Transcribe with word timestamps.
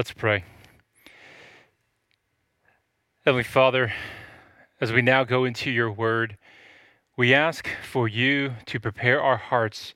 Let's 0.00 0.12
pray. 0.12 0.44
Heavenly 3.26 3.44
Father, 3.44 3.92
as 4.80 4.92
we 4.92 5.02
now 5.02 5.24
go 5.24 5.44
into 5.44 5.70
your 5.70 5.92
word, 5.92 6.38
we 7.18 7.34
ask 7.34 7.68
for 7.82 8.08
you 8.08 8.54
to 8.64 8.80
prepare 8.80 9.20
our 9.20 9.36
hearts 9.36 9.92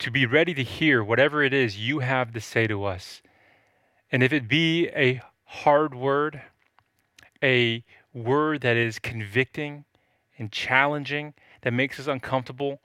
to 0.00 0.10
be 0.10 0.26
ready 0.26 0.52
to 0.52 0.62
hear 0.62 1.02
whatever 1.02 1.42
it 1.42 1.54
is 1.54 1.78
you 1.78 2.00
have 2.00 2.34
to 2.34 2.42
say 2.42 2.66
to 2.66 2.84
us. 2.84 3.22
And 4.12 4.22
if 4.22 4.34
it 4.34 4.46
be 4.46 4.88
a 4.88 5.22
hard 5.44 5.94
word, 5.94 6.42
a 7.42 7.82
word 8.12 8.60
that 8.60 8.76
is 8.76 8.98
convicting 8.98 9.86
and 10.36 10.52
challenging, 10.52 11.32
that 11.62 11.72
makes 11.72 11.98
us 11.98 12.06
uncomfortable, 12.06 12.82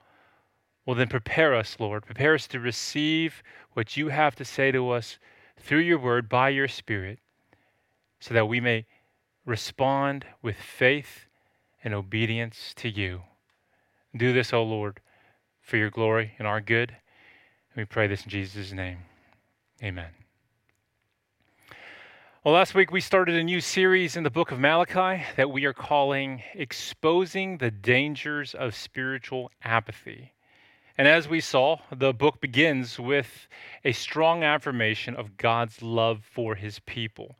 well, 0.86 0.96
then 0.96 1.08
prepare 1.08 1.54
us, 1.54 1.76
Lord. 1.78 2.06
Prepare 2.06 2.36
us 2.36 2.46
to 2.46 2.58
receive 2.58 3.42
what 3.74 3.98
you 3.98 4.08
have 4.08 4.34
to 4.36 4.46
say 4.46 4.72
to 4.72 4.88
us 4.88 5.18
through 5.66 5.80
your 5.80 5.98
word 5.98 6.28
by 6.28 6.48
your 6.48 6.68
Spirit, 6.68 7.18
so 8.20 8.32
that 8.32 8.46
we 8.46 8.60
may 8.60 8.86
respond 9.44 10.24
with 10.40 10.56
faith 10.56 11.26
and 11.82 11.92
obedience 11.92 12.72
to 12.76 12.88
you. 12.88 13.22
Do 14.16 14.32
this, 14.32 14.52
O 14.52 14.62
Lord, 14.62 15.00
for 15.60 15.76
your 15.76 15.90
glory 15.90 16.32
and 16.38 16.46
our 16.46 16.60
good. 16.60 16.90
And 16.90 17.76
we 17.76 17.84
pray 17.84 18.06
this 18.06 18.22
in 18.22 18.30
Jesus' 18.30 18.72
name. 18.72 18.98
Amen. 19.82 20.10
Well, 22.44 22.54
last 22.54 22.76
week 22.76 22.92
we 22.92 23.00
started 23.00 23.34
a 23.34 23.42
new 23.42 23.60
series 23.60 24.16
in 24.16 24.22
the 24.22 24.30
book 24.30 24.52
of 24.52 24.60
Malachi 24.60 25.24
that 25.36 25.50
we 25.50 25.64
are 25.64 25.72
calling 25.72 26.44
Exposing 26.54 27.58
the 27.58 27.72
Dangers 27.72 28.54
of 28.54 28.76
Spiritual 28.76 29.50
Apathy. 29.64 30.32
And 30.98 31.06
as 31.06 31.28
we 31.28 31.40
saw, 31.40 31.78
the 31.94 32.14
book 32.14 32.40
begins 32.40 32.98
with 32.98 33.48
a 33.84 33.92
strong 33.92 34.42
affirmation 34.42 35.14
of 35.14 35.36
God's 35.36 35.82
love 35.82 36.24
for 36.24 36.54
his 36.54 36.78
people. 36.80 37.36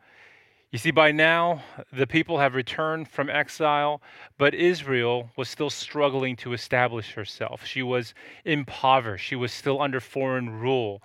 You 0.70 0.78
see, 0.78 0.90
by 0.90 1.10
now, 1.10 1.62
the 1.90 2.06
people 2.06 2.38
have 2.38 2.54
returned 2.54 3.08
from 3.08 3.30
exile, 3.30 4.02
but 4.36 4.52
Israel 4.52 5.30
was 5.36 5.48
still 5.48 5.70
struggling 5.70 6.36
to 6.36 6.52
establish 6.52 7.14
herself. 7.14 7.64
She 7.64 7.82
was 7.82 8.12
impoverished, 8.44 9.24
she 9.24 9.36
was 9.36 9.52
still 9.52 9.80
under 9.80 10.00
foreign 10.00 10.50
rule. 10.50 11.02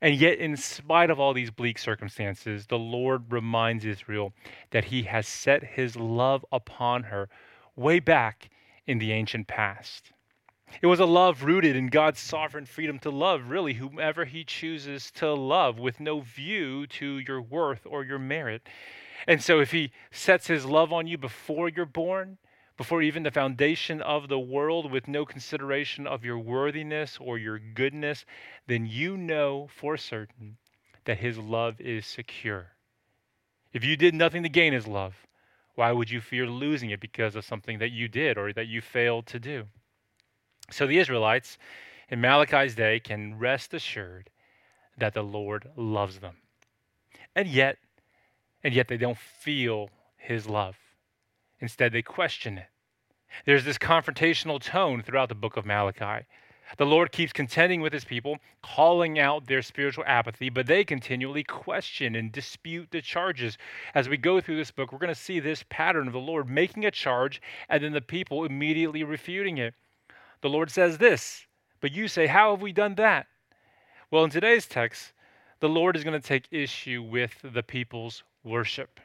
And 0.00 0.16
yet, 0.16 0.38
in 0.38 0.56
spite 0.56 1.10
of 1.10 1.20
all 1.20 1.34
these 1.34 1.52
bleak 1.52 1.78
circumstances, 1.78 2.66
the 2.66 2.78
Lord 2.78 3.30
reminds 3.30 3.84
Israel 3.84 4.32
that 4.70 4.86
he 4.86 5.04
has 5.04 5.28
set 5.28 5.62
his 5.62 5.94
love 5.94 6.44
upon 6.50 7.04
her 7.04 7.28
way 7.76 8.00
back 8.00 8.50
in 8.88 8.98
the 8.98 9.12
ancient 9.12 9.46
past. 9.46 10.10
It 10.82 10.88
was 10.88 11.00
a 11.00 11.06
love 11.06 11.42
rooted 11.44 11.74
in 11.74 11.86
God's 11.86 12.20
sovereign 12.20 12.66
freedom 12.66 12.98
to 12.98 13.10
love, 13.10 13.48
really, 13.48 13.74
whomever 13.74 14.24
He 14.24 14.44
chooses 14.44 15.10
to 15.12 15.32
love, 15.32 15.78
with 15.78 16.00
no 16.00 16.20
view 16.20 16.86
to 16.88 17.18
your 17.18 17.40
worth 17.40 17.86
or 17.86 18.04
your 18.04 18.18
merit. 18.18 18.68
And 19.26 19.42
so, 19.42 19.60
if 19.60 19.70
He 19.70 19.92
sets 20.10 20.48
His 20.48 20.66
love 20.66 20.92
on 20.92 21.06
you 21.06 21.16
before 21.18 21.68
you're 21.68 21.86
born, 21.86 22.38
before 22.76 23.00
even 23.00 23.22
the 23.22 23.30
foundation 23.30 24.02
of 24.02 24.28
the 24.28 24.38
world, 24.38 24.90
with 24.90 25.08
no 25.08 25.24
consideration 25.24 26.06
of 26.06 26.24
your 26.24 26.38
worthiness 26.38 27.16
or 27.20 27.38
your 27.38 27.58
goodness, 27.58 28.26
then 28.66 28.86
you 28.86 29.16
know 29.16 29.68
for 29.68 29.96
certain 29.96 30.58
that 31.04 31.18
His 31.18 31.38
love 31.38 31.80
is 31.80 32.04
secure. 32.06 32.72
If 33.72 33.84
you 33.84 33.96
did 33.96 34.14
nothing 34.14 34.42
to 34.42 34.48
gain 34.48 34.72
His 34.72 34.86
love, 34.86 35.26
why 35.74 35.92
would 35.92 36.10
you 36.10 36.20
fear 36.20 36.46
losing 36.46 36.90
it 36.90 37.00
because 37.00 37.36
of 37.36 37.44
something 37.44 37.78
that 37.78 37.92
you 37.92 38.08
did 38.08 38.36
or 38.36 38.52
that 38.52 38.66
you 38.66 38.80
failed 38.80 39.26
to 39.28 39.38
do? 39.38 39.66
So 40.70 40.86
the 40.86 40.98
Israelites 40.98 41.58
in 42.08 42.20
Malachi's 42.20 42.74
day 42.74 43.00
can 43.00 43.38
rest 43.38 43.74
assured 43.74 44.30
that 44.98 45.14
the 45.14 45.22
Lord 45.22 45.68
loves 45.76 46.18
them. 46.18 46.36
And 47.34 47.48
yet, 47.48 47.76
and 48.64 48.74
yet 48.74 48.88
they 48.88 48.96
don't 48.96 49.18
feel 49.18 49.90
his 50.16 50.48
love. 50.48 50.76
Instead, 51.60 51.92
they 51.92 52.02
question 52.02 52.58
it. 52.58 52.68
There's 53.44 53.64
this 53.64 53.78
confrontational 53.78 54.60
tone 54.60 55.02
throughout 55.02 55.28
the 55.28 55.34
book 55.34 55.56
of 55.56 55.66
Malachi. 55.66 56.26
The 56.78 56.86
Lord 56.86 57.12
keeps 57.12 57.32
contending 57.32 57.80
with 57.80 57.92
his 57.92 58.04
people, 58.04 58.38
calling 58.62 59.18
out 59.18 59.46
their 59.46 59.62
spiritual 59.62 60.04
apathy, 60.06 60.50
but 60.50 60.66
they 60.66 60.84
continually 60.84 61.44
question 61.44 62.16
and 62.16 62.32
dispute 62.32 62.90
the 62.90 63.00
charges. 63.00 63.56
As 63.94 64.08
we 64.08 64.16
go 64.16 64.40
through 64.40 64.56
this 64.56 64.72
book, 64.72 64.92
we're 64.92 64.98
going 64.98 65.14
to 65.14 65.14
see 65.14 65.38
this 65.38 65.64
pattern 65.68 66.08
of 66.08 66.12
the 66.12 66.18
Lord 66.18 66.48
making 66.48 66.84
a 66.84 66.90
charge 66.90 67.40
and 67.68 67.84
then 67.84 67.92
the 67.92 68.00
people 68.00 68.44
immediately 68.44 69.04
refuting 69.04 69.58
it. 69.58 69.74
The 70.40 70.48
Lord 70.48 70.70
says 70.70 70.98
this, 70.98 71.46
but 71.80 71.92
you 71.92 72.08
say, 72.08 72.26
How 72.26 72.50
have 72.50 72.62
we 72.62 72.72
done 72.72 72.94
that? 72.96 73.26
Well, 74.10 74.24
in 74.24 74.30
today's 74.30 74.66
text, 74.66 75.12
the 75.60 75.68
Lord 75.68 75.96
is 75.96 76.04
going 76.04 76.20
to 76.20 76.26
take 76.26 76.46
issue 76.50 77.02
with 77.02 77.34
the 77.42 77.62
people's 77.62 78.22
worship. 78.44 79.00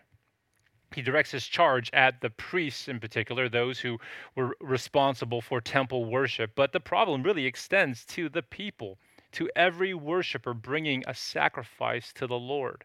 He 0.94 1.02
directs 1.02 1.32
his 1.32 1.48
charge 1.48 1.90
at 1.94 2.20
the 2.20 2.30
priests 2.30 2.90
in 2.90 3.00
particular, 3.00 3.48
those 3.48 3.80
who 3.80 3.98
were 4.36 4.58
responsible 4.60 5.40
for 5.42 5.62
temple 5.62 6.06
worship. 6.06 6.52
But 6.54 6.74
the 6.74 6.82
problem 6.82 7.24
really 7.24 7.46
extends 7.46 8.04
to 8.06 8.28
the 8.28 8.42
people, 8.42 8.98
to 9.34 9.50
every 9.56 9.94
worshiper 9.94 10.54
bringing 10.54 11.04
a 11.08 11.16
sacrifice 11.16 12.12
to 12.14 12.28
the 12.28 12.38
Lord. 12.38 12.84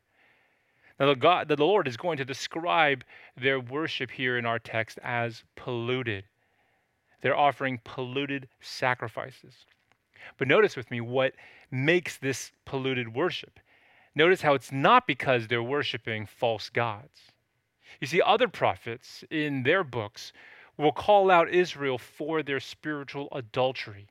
Now, 1.00 1.06
the, 1.06 1.16
God, 1.16 1.48
the 1.48 1.56
Lord 1.56 1.88
is 1.88 1.96
going 1.96 2.16
to 2.18 2.24
describe 2.24 3.04
their 3.36 3.58
worship 3.58 4.10
here 4.10 4.38
in 4.38 4.46
our 4.46 4.60
text 4.60 4.98
as 5.02 5.42
polluted. 5.56 6.24
They're 7.20 7.36
offering 7.36 7.80
polluted 7.84 8.48
sacrifices. 8.60 9.54
But 10.38 10.48
notice 10.48 10.76
with 10.76 10.90
me 10.90 11.00
what 11.00 11.32
makes 11.70 12.16
this 12.16 12.52
polluted 12.64 13.14
worship. 13.14 13.58
Notice 14.14 14.42
how 14.42 14.54
it's 14.54 14.72
not 14.72 15.06
because 15.06 15.46
they're 15.46 15.62
worshiping 15.62 16.26
false 16.26 16.68
gods. 16.68 17.32
You 18.00 18.06
see, 18.06 18.22
other 18.22 18.48
prophets 18.48 19.24
in 19.30 19.62
their 19.62 19.84
books 19.84 20.32
will 20.76 20.92
call 20.92 21.30
out 21.30 21.48
Israel 21.48 21.98
for 21.98 22.42
their 22.42 22.60
spiritual 22.60 23.28
adultery, 23.32 24.08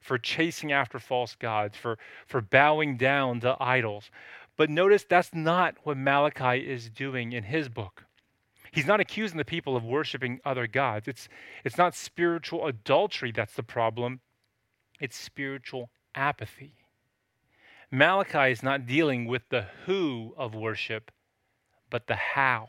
for 0.00 0.18
chasing 0.18 0.72
after 0.72 0.98
false 0.98 1.34
gods, 1.34 1.76
for, 1.76 1.98
for 2.26 2.40
bowing 2.40 2.96
down 2.96 3.40
to 3.40 3.56
idols. 3.60 4.10
But 4.56 4.70
notice 4.70 5.04
that's 5.08 5.34
not 5.34 5.76
what 5.84 5.96
Malachi 5.96 6.58
is 6.58 6.90
doing 6.90 7.32
in 7.32 7.44
his 7.44 7.68
book. 7.68 8.04
He's 8.72 8.86
not 8.86 9.00
accusing 9.00 9.38
the 9.38 9.44
people 9.44 9.76
of 9.76 9.84
worshiping 9.84 10.40
other 10.44 10.66
gods. 10.66 11.08
It's, 11.08 11.28
it's 11.64 11.78
not 11.78 11.94
spiritual 11.94 12.66
adultery 12.66 13.32
that's 13.32 13.54
the 13.54 13.62
problem, 13.62 14.20
it's 15.00 15.16
spiritual 15.16 15.90
apathy. 16.14 16.74
Malachi 17.90 18.52
is 18.52 18.62
not 18.62 18.86
dealing 18.86 19.26
with 19.26 19.42
the 19.48 19.66
who 19.86 20.34
of 20.36 20.54
worship, 20.54 21.10
but 21.90 22.06
the 22.06 22.14
how. 22.14 22.68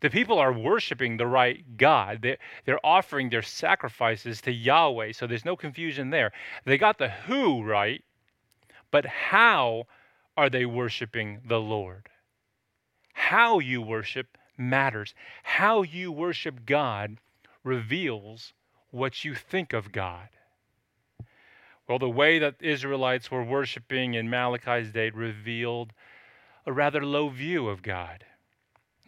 The 0.00 0.10
people 0.10 0.38
are 0.38 0.52
worshiping 0.52 1.16
the 1.16 1.26
right 1.26 1.76
God. 1.76 2.22
They're, 2.22 2.38
they're 2.64 2.84
offering 2.84 3.30
their 3.30 3.42
sacrifices 3.42 4.40
to 4.42 4.52
Yahweh, 4.52 5.12
so 5.12 5.26
there's 5.26 5.44
no 5.44 5.56
confusion 5.56 6.10
there. 6.10 6.32
They 6.64 6.78
got 6.78 6.98
the 6.98 7.08
who 7.08 7.62
right, 7.62 8.04
but 8.90 9.06
how 9.06 9.84
are 10.36 10.50
they 10.50 10.66
worshiping 10.66 11.40
the 11.44 11.60
Lord? 11.60 12.08
How 13.12 13.58
you 13.58 13.82
worship 13.82 14.38
matters. 14.58 15.14
How 15.42 15.82
you 15.82 16.12
worship 16.12 16.66
God 16.66 17.18
reveals 17.64 18.52
what 18.90 19.24
you 19.24 19.34
think 19.34 19.72
of 19.72 19.92
God. 19.92 20.28
Well, 21.88 21.98
the 21.98 22.10
way 22.10 22.38
that 22.38 22.56
Israelites 22.60 23.30
were 23.30 23.44
worshiping 23.44 24.14
in 24.14 24.28
Malachi's 24.28 24.92
day 24.92 25.10
revealed 25.10 25.92
a 26.66 26.72
rather 26.72 27.04
low 27.04 27.30
view 27.30 27.68
of 27.68 27.82
God. 27.82 28.24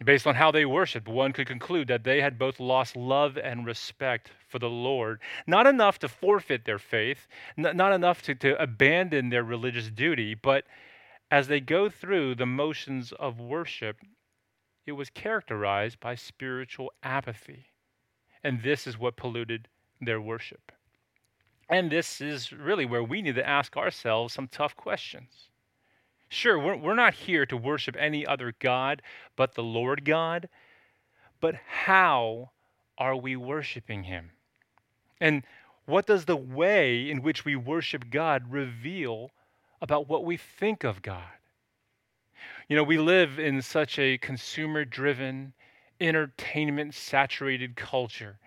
Based 0.03 0.25
on 0.25 0.33
how 0.33 0.49
they 0.49 0.65
worshiped, 0.65 1.07
one 1.07 1.31
could 1.31 1.45
conclude 1.45 1.87
that 1.89 2.03
they 2.03 2.21
had 2.21 2.39
both 2.39 2.59
lost 2.59 2.95
love 2.95 3.37
and 3.37 3.67
respect 3.67 4.31
for 4.49 4.57
the 4.57 4.69
Lord. 4.69 5.21
Not 5.45 5.67
enough 5.67 5.99
to 5.99 6.07
forfeit 6.07 6.65
their 6.65 6.79
faith, 6.79 7.27
not 7.55 7.93
enough 7.93 8.23
to, 8.23 8.33
to 8.35 8.59
abandon 8.59 9.29
their 9.29 9.43
religious 9.43 9.91
duty, 9.91 10.33
but 10.33 10.63
as 11.29 11.47
they 11.47 11.59
go 11.59 11.87
through 11.87 12.33
the 12.33 12.47
motions 12.47 13.11
of 13.11 13.39
worship, 13.39 13.97
it 14.85 14.93
was 14.93 15.09
characterized 15.09 15.99
by 15.99 16.15
spiritual 16.15 16.91
apathy. 17.03 17.67
And 18.43 18.63
this 18.63 18.87
is 18.87 18.97
what 18.97 19.15
polluted 19.15 19.67
their 19.99 20.19
worship. 20.19 20.71
And 21.69 21.91
this 21.91 22.19
is 22.19 22.51
really 22.51 22.85
where 22.85 23.03
we 23.03 23.21
need 23.21 23.35
to 23.35 23.47
ask 23.47 23.77
ourselves 23.77 24.33
some 24.33 24.47
tough 24.47 24.75
questions. 24.75 25.49
Sure, 26.27 26.57
we're, 26.57 26.75
we're 26.75 26.95
not 26.95 27.13
here 27.13 27.45
to 27.45 27.57
worship 27.57 27.95
any 27.99 28.25
other 28.25 28.53
God 28.59 29.01
but 29.35 29.53
the 29.53 29.63
Lord 29.63 30.05
God, 30.05 30.49
but 31.39 31.55
how 31.55 32.51
are 32.97 33.15
we 33.15 33.35
worshiping 33.35 34.03
Him? 34.03 34.31
And 35.19 35.43
what 35.85 36.07
does 36.07 36.25
the 36.25 36.37
way 36.37 37.09
in 37.09 37.21
which 37.21 37.45
we 37.45 37.55
worship 37.55 38.09
God 38.09 38.51
reveal 38.51 39.31
about 39.81 40.07
what 40.07 40.25
we 40.25 40.37
think 40.37 40.83
of 40.83 41.01
God? 41.01 41.40
You 42.71 42.77
know, 42.77 42.83
we 42.83 42.99
live 42.99 43.37
in 43.37 43.61
such 43.61 43.99
a 43.99 44.17
consumer 44.17 44.85
driven, 44.85 45.51
entertainment 45.99 46.93
saturated 46.93 47.75
culture. 47.75 48.39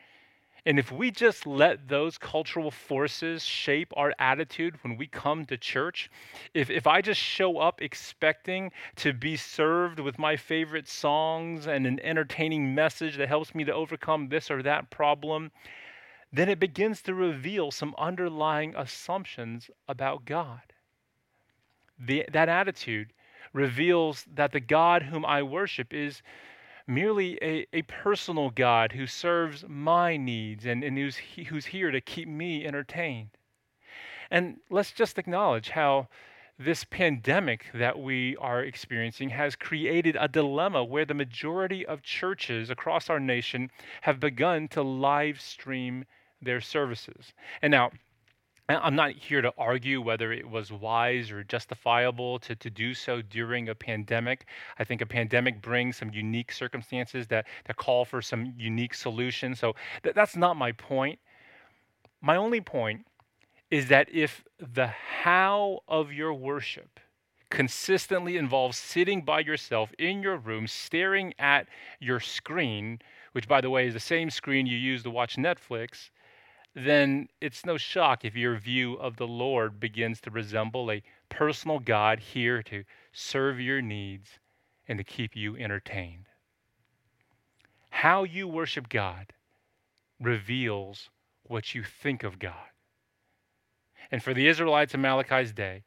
And 0.64 0.78
if 0.78 0.90
we 0.90 1.10
just 1.10 1.46
let 1.46 1.88
those 1.88 2.16
cultural 2.16 2.70
forces 2.70 3.44
shape 3.44 3.92
our 3.98 4.14
attitude 4.18 4.82
when 4.82 4.96
we 4.96 5.06
come 5.08 5.44
to 5.44 5.58
church, 5.58 6.10
if, 6.54 6.70
if 6.70 6.86
I 6.86 7.02
just 7.02 7.20
show 7.20 7.58
up 7.58 7.82
expecting 7.82 8.72
to 8.96 9.12
be 9.12 9.36
served 9.36 10.00
with 10.00 10.18
my 10.18 10.36
favorite 10.36 10.88
songs 10.88 11.66
and 11.66 11.86
an 11.86 12.00
entertaining 12.00 12.74
message 12.74 13.18
that 13.18 13.28
helps 13.28 13.54
me 13.54 13.62
to 13.64 13.74
overcome 13.74 14.30
this 14.30 14.50
or 14.50 14.62
that 14.62 14.88
problem, 14.88 15.52
then 16.32 16.48
it 16.48 16.58
begins 16.58 17.02
to 17.02 17.12
reveal 17.12 17.70
some 17.70 17.94
underlying 17.98 18.74
assumptions 18.74 19.68
about 19.86 20.24
God. 20.24 20.62
The, 21.98 22.24
that 22.32 22.48
attitude 22.48 23.12
reveals 23.54 24.26
that 24.34 24.52
the 24.52 24.60
God 24.60 25.04
whom 25.04 25.24
I 25.24 25.42
worship 25.42 25.94
is 25.94 26.20
merely 26.86 27.38
a, 27.40 27.66
a 27.72 27.82
personal 27.82 28.50
God 28.50 28.92
who 28.92 29.06
serves 29.06 29.64
my 29.66 30.18
needs 30.18 30.66
and, 30.66 30.84
and 30.84 30.98
who's, 30.98 31.16
who's 31.48 31.66
here 31.66 31.90
to 31.90 32.00
keep 32.02 32.28
me 32.28 32.66
entertained. 32.66 33.30
And 34.30 34.58
let's 34.68 34.92
just 34.92 35.18
acknowledge 35.18 35.70
how 35.70 36.08
this 36.58 36.84
pandemic 36.84 37.66
that 37.74 37.98
we 37.98 38.36
are 38.36 38.62
experiencing 38.62 39.30
has 39.30 39.56
created 39.56 40.16
a 40.18 40.28
dilemma 40.28 40.84
where 40.84 41.04
the 41.04 41.14
majority 41.14 41.84
of 41.86 42.02
churches 42.02 42.70
across 42.70 43.10
our 43.10 43.20
nation 43.20 43.70
have 44.02 44.20
begun 44.20 44.68
to 44.68 44.82
live 44.82 45.40
stream 45.40 46.04
their 46.40 46.60
services. 46.60 47.32
And 47.62 47.70
now, 47.70 47.90
I'm 48.68 48.94
not 48.94 49.12
here 49.12 49.42
to 49.42 49.52
argue 49.58 50.00
whether 50.00 50.32
it 50.32 50.48
was 50.48 50.72
wise 50.72 51.30
or 51.30 51.44
justifiable 51.44 52.38
to, 52.40 52.56
to 52.56 52.70
do 52.70 52.94
so 52.94 53.20
during 53.20 53.68
a 53.68 53.74
pandemic. 53.74 54.46
I 54.78 54.84
think 54.84 55.02
a 55.02 55.06
pandemic 55.06 55.60
brings 55.60 55.98
some 55.98 56.10
unique 56.10 56.50
circumstances 56.50 57.26
that, 57.26 57.46
that 57.66 57.76
call 57.76 58.06
for 58.06 58.22
some 58.22 58.54
unique 58.56 58.94
solutions. 58.94 59.60
So 59.60 59.74
th- 60.02 60.14
that's 60.14 60.34
not 60.34 60.56
my 60.56 60.72
point. 60.72 61.18
My 62.22 62.36
only 62.36 62.62
point 62.62 63.04
is 63.70 63.88
that 63.88 64.08
if 64.10 64.42
the 64.58 64.86
how 64.86 65.80
of 65.86 66.10
your 66.10 66.32
worship 66.32 67.00
consistently 67.50 68.38
involves 68.38 68.78
sitting 68.78 69.22
by 69.22 69.40
yourself 69.40 69.92
in 69.98 70.22
your 70.22 70.38
room, 70.38 70.66
staring 70.66 71.34
at 71.38 71.66
your 72.00 72.18
screen, 72.18 72.98
which, 73.32 73.46
by 73.46 73.60
the 73.60 73.68
way, 73.68 73.86
is 73.86 73.94
the 73.94 74.00
same 74.00 74.30
screen 74.30 74.66
you 74.66 74.78
use 74.78 75.02
to 75.02 75.10
watch 75.10 75.36
Netflix, 75.36 76.10
then 76.74 77.28
it's 77.40 77.64
no 77.64 77.76
shock 77.76 78.24
if 78.24 78.34
your 78.34 78.56
view 78.56 78.94
of 78.94 79.16
the 79.16 79.26
Lord 79.26 79.78
begins 79.78 80.20
to 80.22 80.30
resemble 80.30 80.90
a 80.90 81.02
personal 81.28 81.78
God 81.78 82.18
here 82.18 82.62
to 82.64 82.84
serve 83.12 83.60
your 83.60 83.80
needs 83.80 84.28
and 84.88 84.98
to 84.98 85.04
keep 85.04 85.36
you 85.36 85.56
entertained. 85.56 86.26
How 87.90 88.24
you 88.24 88.48
worship 88.48 88.88
God 88.88 89.32
reveals 90.20 91.10
what 91.44 91.74
you 91.74 91.84
think 91.84 92.24
of 92.24 92.38
God. 92.38 92.70
And 94.10 94.22
for 94.22 94.34
the 94.34 94.48
Israelites 94.48 94.94
in 94.94 95.00
Malachi's 95.00 95.52
day, 95.52 95.84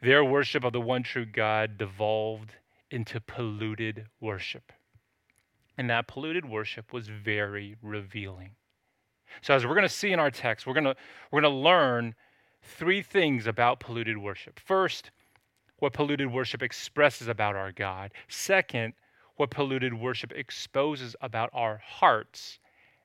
their 0.00 0.24
worship 0.24 0.62
of 0.62 0.72
the 0.72 0.80
one 0.80 1.02
true 1.02 1.26
God 1.26 1.76
devolved 1.76 2.54
into 2.90 3.20
polluted 3.20 4.06
worship. 4.20 4.72
And 5.76 5.90
that 5.90 6.06
polluted 6.06 6.44
worship 6.44 6.92
was 6.92 7.08
very 7.08 7.76
revealing. 7.82 8.52
So 9.42 9.54
as 9.54 9.66
we're 9.66 9.74
going 9.74 9.82
to 9.82 9.88
see 9.88 10.12
in 10.12 10.18
our 10.18 10.30
text, 10.30 10.66
we're 10.66 10.74
going 10.74 10.84
to 10.84 10.96
we're 11.30 11.40
going 11.40 11.52
to 11.52 11.58
learn 11.58 12.14
three 12.62 13.02
things 13.02 13.46
about 13.46 13.80
polluted 13.80 14.18
worship. 14.18 14.58
First, 14.60 15.10
what 15.78 15.92
polluted 15.92 16.32
worship 16.32 16.62
expresses 16.62 17.28
about 17.28 17.56
our 17.56 17.72
God. 17.72 18.12
Second, 18.28 18.94
what 19.36 19.50
polluted 19.50 19.94
worship 19.94 20.32
exposes 20.34 21.14
about 21.20 21.50
our 21.52 21.80
hearts. 21.84 22.58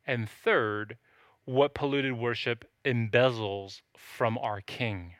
And 0.05 0.27
third, 0.29 0.97
what 1.45 1.73
polluted 1.73 2.13
worship 2.13 2.65
embezzles 2.83 3.81
from 3.95 4.37
our 4.39 4.61
King. 4.61 5.13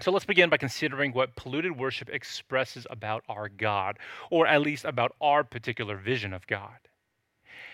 So 0.00 0.10
let's 0.10 0.24
begin 0.24 0.50
by 0.50 0.56
considering 0.56 1.12
what 1.12 1.36
polluted 1.36 1.78
worship 1.78 2.10
expresses 2.10 2.86
about 2.90 3.22
our 3.28 3.48
God, 3.48 3.98
or 4.30 4.46
at 4.46 4.60
least 4.60 4.84
about 4.84 5.14
our 5.20 5.44
particular 5.44 5.96
vision 5.96 6.32
of 6.32 6.46
God. 6.46 6.76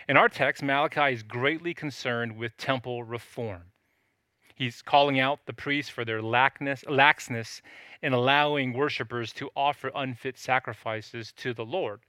In 0.09 0.17
our 0.17 0.31
text, 0.31 0.63
Malachi 0.63 1.13
is 1.13 1.23
greatly 1.23 1.75
concerned 1.75 2.39
with 2.39 2.57
temple 2.57 3.05
reform. 3.05 3.65
He's 4.55 4.81
calling 4.81 5.21
out 5.21 5.41
the 5.45 5.53
priests 5.53 5.91
for 5.91 6.03
their 6.03 6.23
laxness, 6.23 6.83
laxness 6.87 7.61
in 8.03 8.15
allowing 8.15 8.73
worshippers 8.73 9.35
to 9.35 9.51
offer 9.55 9.93
unfit 9.95 10.39
sacrifices 10.39 11.33
to 11.33 11.53
the 11.53 11.67
Lord. 11.67 12.01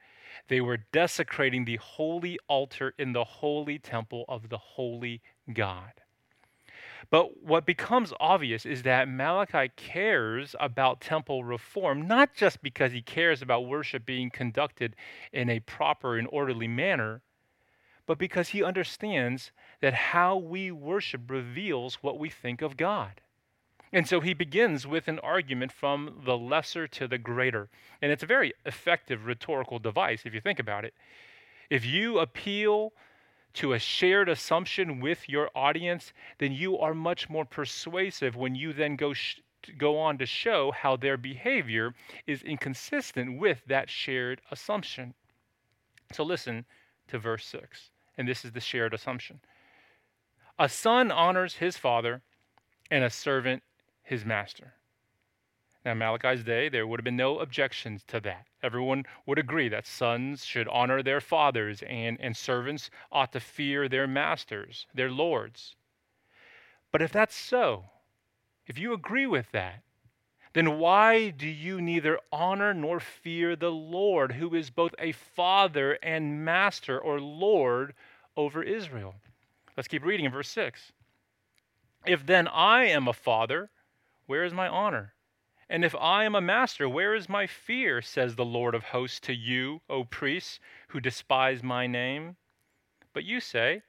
They 0.47 0.61
were 0.61 0.77
desecrating 0.93 1.65
the 1.65 1.75
holy 1.75 2.39
altar 2.47 2.93
in 2.97 3.11
the 3.11 3.25
holy 3.25 3.77
temple 3.79 4.23
of 4.29 4.47
the 4.47 4.57
holy 4.57 5.21
God. 5.51 5.91
But 7.09 7.43
what 7.43 7.65
becomes 7.65 8.13
obvious 8.21 8.65
is 8.65 8.83
that 8.83 9.09
Malachi 9.09 9.71
cares 9.75 10.55
about 10.61 11.01
temple 11.01 11.43
reform, 11.43 12.07
not 12.07 12.33
just 12.33 12.63
because 12.63 12.93
he 12.93 13.01
cares 13.01 13.41
about 13.41 13.67
worship 13.67 14.05
being 14.05 14.29
conducted 14.29 14.95
in 15.33 15.49
a 15.49 15.59
proper 15.59 16.17
and 16.17 16.29
orderly 16.31 16.67
manner, 16.67 17.21
but 18.09 18.17
because 18.17 18.49
he 18.49 18.63
understands 18.63 19.51
that 19.81 19.93
how 19.93 20.35
we 20.35 20.71
worship 20.71 21.29
reveals 21.29 22.01
what 22.01 22.17
we 22.17 22.27
think 22.27 22.63
of 22.63 22.75
God. 22.75 23.21
And 23.93 24.07
so 24.07 24.19
he 24.19 24.33
begins 24.33 24.87
with 24.87 25.07
an 25.07 25.19
argument 25.19 25.71
from 25.71 26.23
the 26.25 26.35
lesser 26.35 26.87
to 26.87 27.07
the 27.07 27.19
greater. 27.19 27.69
And 28.01 28.11
it's 28.11 28.23
a 28.23 28.25
very 28.25 28.51
effective 28.65 29.27
rhetorical 29.27 29.77
device 29.77 30.23
if 30.25 30.33
you 30.33 30.41
think 30.41 30.57
about 30.57 30.85
it. 30.85 30.95
If 31.69 31.85
you 31.85 32.17
appeal 32.17 32.93
to 33.53 33.73
a 33.73 33.79
shared 33.79 34.27
assumption 34.27 34.99
with 34.99 35.29
your 35.29 35.51
audience, 35.53 36.11
then 36.39 36.51
you 36.51 36.79
are 36.79 36.95
much 36.95 37.29
more 37.29 37.45
persuasive 37.45 38.35
when 38.35 38.55
you 38.55 38.73
then 38.73 38.95
go 38.95 39.13
sh- 39.13 39.41
go 39.77 39.99
on 39.99 40.17
to 40.17 40.25
show 40.25 40.71
how 40.71 40.95
their 40.95 41.15
behavior 41.15 41.93
is 42.25 42.41
inconsistent 42.41 43.37
with 43.37 43.61
that 43.67 43.87
shared 43.87 44.41
assumption. 44.49 45.13
So 46.11 46.23
listen 46.23 46.65
to 47.09 47.19
verse 47.19 47.45
6 47.45 47.91
and 48.19 48.27
this 48.27 48.43
is 48.43 48.51
the 48.51 48.59
shared 48.59 48.93
assumption. 48.93 49.39
A 50.59 50.67
son 50.67 51.09
honors 51.09 51.55
his 51.55 51.77
father, 51.77 52.21
and 52.91 53.03
a 53.03 53.09
servant 53.09 53.63
his 54.03 54.25
master. 54.25 54.73
Now, 55.85 55.93
Malachi's 55.93 56.43
day, 56.43 56.67
there 56.67 56.85
would 56.85 56.99
have 56.99 57.05
been 57.05 57.15
no 57.15 57.39
objections 57.39 58.03
to 58.07 58.19
that. 58.19 58.47
Everyone 58.61 59.05
would 59.25 59.39
agree 59.39 59.69
that 59.69 59.87
sons 59.87 60.43
should 60.43 60.67
honor 60.67 61.01
their 61.01 61.21
fathers, 61.21 61.81
and, 61.83 62.19
and 62.19 62.35
servants 62.35 62.89
ought 63.09 63.31
to 63.31 63.39
fear 63.39 63.87
their 63.87 64.05
masters, 64.05 64.85
their 64.93 65.09
lords. 65.09 65.77
But 66.91 67.01
if 67.01 67.13
that's 67.13 67.35
so, 67.35 67.85
if 68.67 68.77
you 68.77 68.91
agree 68.91 69.27
with 69.27 69.49
that, 69.53 69.83
then 70.53 70.79
why 70.79 71.29
do 71.29 71.47
you 71.47 71.79
neither 71.79 72.19
honor 72.31 72.73
nor 72.73 72.99
fear 72.99 73.55
the 73.55 73.71
Lord, 73.71 74.33
who 74.33 74.53
is 74.55 74.69
both 74.69 74.93
a 74.99 75.11
father 75.13 75.93
and 76.03 76.43
master 76.43 76.99
or 76.99 77.21
Lord 77.21 77.93
over 78.39 78.63
Israel. 78.63 79.15
Let's 79.75 79.89
keep 79.89 80.05
reading 80.05 80.25
in 80.25 80.31
verse 80.31 80.47
6. 80.49 80.93
If 82.07 82.25
then 82.25 82.47
I 82.47 82.85
am 82.85 83.07
a 83.07 83.13
father, 83.13 83.69
where 84.27 84.45
is 84.45 84.53
my 84.53 84.69
honor? 84.69 85.13
And 85.69 85.83
if 85.83 85.93
I 85.95 86.23
am 86.23 86.35
a 86.35 86.41
master, 86.41 86.87
where 86.87 87.13
is 87.13 87.27
my 87.27 87.45
fear, 87.45 88.01
says 88.01 88.35
the 88.35 88.45
Lord 88.45 88.73
of 88.73 88.83
hosts 88.83 89.19
to 89.21 89.33
you, 89.33 89.81
O 89.89 90.05
priests, 90.05 90.61
who 90.87 91.01
despise 91.01 91.61
my 91.61 91.85
name? 91.85 92.37
But 93.13 93.25
you 93.25 93.41
say, 93.41 93.81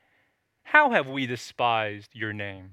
How 0.64 0.90
have 0.90 1.07
we 1.07 1.26
despised 1.26 2.11
your 2.12 2.33
name? 2.33 2.73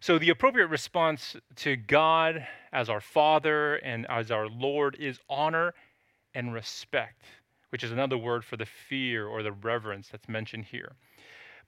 So, 0.00 0.18
the 0.18 0.30
appropriate 0.30 0.68
response 0.68 1.36
to 1.56 1.76
God 1.76 2.46
as 2.72 2.88
our 2.88 3.02
Father 3.02 3.76
and 3.76 4.06
as 4.08 4.30
our 4.30 4.48
Lord 4.48 4.96
is 4.98 5.20
honor 5.28 5.74
and 6.34 6.54
respect 6.54 7.26
which 7.70 7.82
is 7.82 7.90
another 7.90 8.18
word 8.18 8.44
for 8.44 8.56
the 8.56 8.66
fear 8.66 9.26
or 9.26 9.42
the 9.42 9.52
reverence 9.52 10.08
that's 10.08 10.28
mentioned 10.28 10.66
here. 10.66 10.92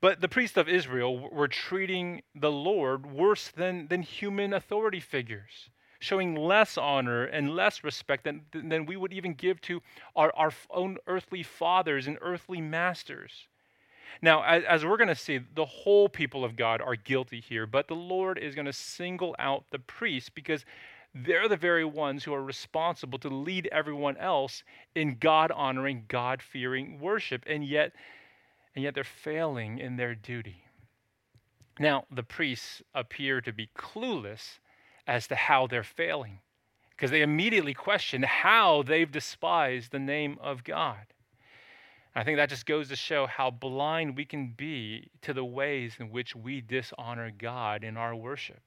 But 0.00 0.20
the 0.20 0.28
priests 0.28 0.56
of 0.56 0.68
Israel 0.68 1.30
were 1.30 1.48
treating 1.48 2.22
the 2.34 2.50
Lord 2.50 3.06
worse 3.06 3.48
than, 3.48 3.86
than 3.86 4.02
human 4.02 4.52
authority 4.52 4.98
figures, 4.98 5.70
showing 6.00 6.34
less 6.34 6.76
honor 6.76 7.24
and 7.24 7.54
less 7.54 7.84
respect 7.84 8.24
than, 8.24 8.42
than 8.52 8.84
we 8.84 8.96
would 8.96 9.12
even 9.12 9.34
give 9.34 9.60
to 9.62 9.80
our, 10.16 10.32
our 10.34 10.52
own 10.70 10.98
earthly 11.06 11.44
fathers 11.44 12.08
and 12.08 12.18
earthly 12.20 12.60
masters. 12.60 13.46
Now, 14.20 14.42
as, 14.42 14.64
as 14.64 14.84
we're 14.84 14.96
going 14.96 15.08
to 15.08 15.14
see, 15.14 15.38
the 15.54 15.64
whole 15.64 16.08
people 16.08 16.44
of 16.44 16.56
God 16.56 16.80
are 16.80 16.96
guilty 16.96 17.40
here, 17.40 17.66
but 17.66 17.86
the 17.86 17.94
Lord 17.94 18.38
is 18.38 18.56
going 18.56 18.66
to 18.66 18.72
single 18.72 19.36
out 19.38 19.64
the 19.70 19.78
priests 19.78 20.30
because 20.30 20.64
they're 21.14 21.48
the 21.48 21.56
very 21.56 21.84
ones 21.84 22.24
who 22.24 22.32
are 22.32 22.42
responsible 22.42 23.18
to 23.18 23.28
lead 23.28 23.68
everyone 23.70 24.16
else 24.16 24.64
in 24.94 25.16
God 25.18 25.50
honoring, 25.50 26.04
God 26.08 26.40
fearing 26.40 26.98
worship. 27.00 27.44
And 27.46 27.64
yet, 27.64 27.92
and 28.74 28.82
yet 28.82 28.94
they're 28.94 29.04
failing 29.04 29.78
in 29.78 29.96
their 29.96 30.14
duty. 30.14 30.64
Now, 31.78 32.04
the 32.10 32.22
priests 32.22 32.82
appear 32.94 33.40
to 33.42 33.52
be 33.52 33.68
clueless 33.76 34.58
as 35.06 35.26
to 35.28 35.34
how 35.34 35.66
they're 35.66 35.82
failing 35.82 36.38
because 36.90 37.10
they 37.10 37.22
immediately 37.22 37.74
question 37.74 38.22
how 38.22 38.82
they've 38.82 39.10
despised 39.10 39.90
the 39.90 39.98
name 39.98 40.38
of 40.40 40.64
God. 40.64 41.06
I 42.14 42.24
think 42.24 42.36
that 42.36 42.50
just 42.50 42.66
goes 42.66 42.88
to 42.88 42.96
show 42.96 43.26
how 43.26 43.50
blind 43.50 44.16
we 44.16 44.24
can 44.24 44.52
be 44.56 45.08
to 45.22 45.32
the 45.32 45.44
ways 45.44 45.96
in 45.98 46.10
which 46.10 46.36
we 46.36 46.60
dishonor 46.60 47.30
God 47.36 47.84
in 47.84 47.96
our 47.96 48.14
worship. 48.14 48.60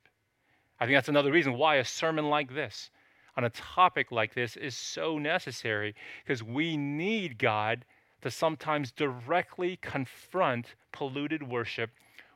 I 0.80 0.86
think 0.86 0.96
that's 0.98 1.10
another 1.10 1.32
reason 1.32 1.54
why 1.54 1.76
a 1.76 1.86
sermon 1.86 2.30
like 2.30 2.54
this, 2.54 2.90
on 3.38 3.44
a 3.44 3.50
topic 3.50 4.12
like 4.12 4.34
this, 4.34 4.58
is 4.58 4.76
so 4.76 5.18
necessary, 5.18 5.96
because 6.24 6.44
we 6.44 6.78
need 6.78 7.38
God 7.38 7.86
to 8.22 8.32
sometimes 8.32 8.92
directly 8.92 9.78
confront 9.82 10.76
polluted 10.92 11.44
worship 11.44 11.92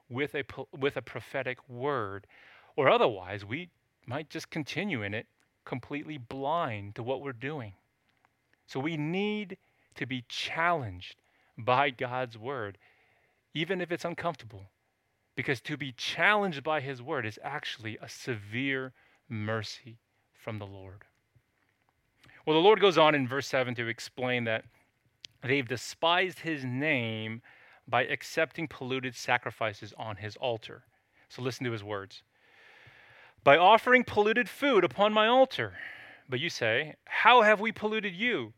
with 0.10 0.36
a, 0.36 0.44
with 0.78 0.98
a 0.98 1.02
prophetic 1.02 1.58
word. 1.68 2.28
Or 2.76 2.90
otherwise, 2.90 3.44
we 3.44 3.70
might 4.06 4.30
just 4.30 4.50
continue 4.50 5.04
in 5.04 5.14
it 5.14 5.28
completely 5.66 6.18
blind 6.18 6.96
to 6.96 7.04
what 7.04 7.22
we're 7.22 7.34
doing. 7.34 7.74
So 8.68 8.80
we 8.80 8.98
need 8.98 9.58
to 9.96 10.06
be 10.06 10.24
challenged 10.28 11.22
by 11.58 11.90
God's 11.90 12.38
word, 12.38 12.78
even 13.54 13.82
if 13.82 13.92
it's 13.92 14.06
uncomfortable. 14.06 14.70
Because 15.40 15.62
to 15.62 15.78
be 15.78 15.94
challenged 15.94 16.64
by 16.64 16.82
his 16.82 17.02
word 17.02 17.26
is 17.26 17.40
actually 17.42 17.98
a 18.02 18.10
severe 18.10 18.92
mercy 19.30 19.96
from 20.34 20.60
the 20.60 20.66
Lord. 20.66 21.06
Well, 22.46 22.58
the 22.58 22.62
Lord 22.62 22.82
goes 22.82 22.98
on 22.98 23.16
in 23.16 23.26
verse 23.26 23.48
7 23.48 23.74
to 23.76 23.88
explain 23.88 24.44
that 24.44 24.66
they've 25.42 25.66
despised 25.66 26.40
his 26.40 26.66
name 26.66 27.42
by 27.88 28.04
accepting 28.04 28.68
polluted 28.68 29.16
sacrifices 29.16 29.94
on 29.98 30.18
his 30.18 30.36
altar. 30.36 30.84
So 31.30 31.42
listen 31.42 31.64
to 31.64 31.72
his 31.72 31.86
words. 31.86 32.22
By 33.42 33.56
offering 33.56 34.04
polluted 34.04 34.50
food 34.50 34.84
upon 34.84 35.14
my 35.14 35.28
altar. 35.28 35.76
But 36.28 36.42
you 36.42 36.50
say, 36.50 36.96
How 37.06 37.44
have 37.44 37.62
we 37.62 37.72
polluted 37.72 38.14
you? 38.14 38.52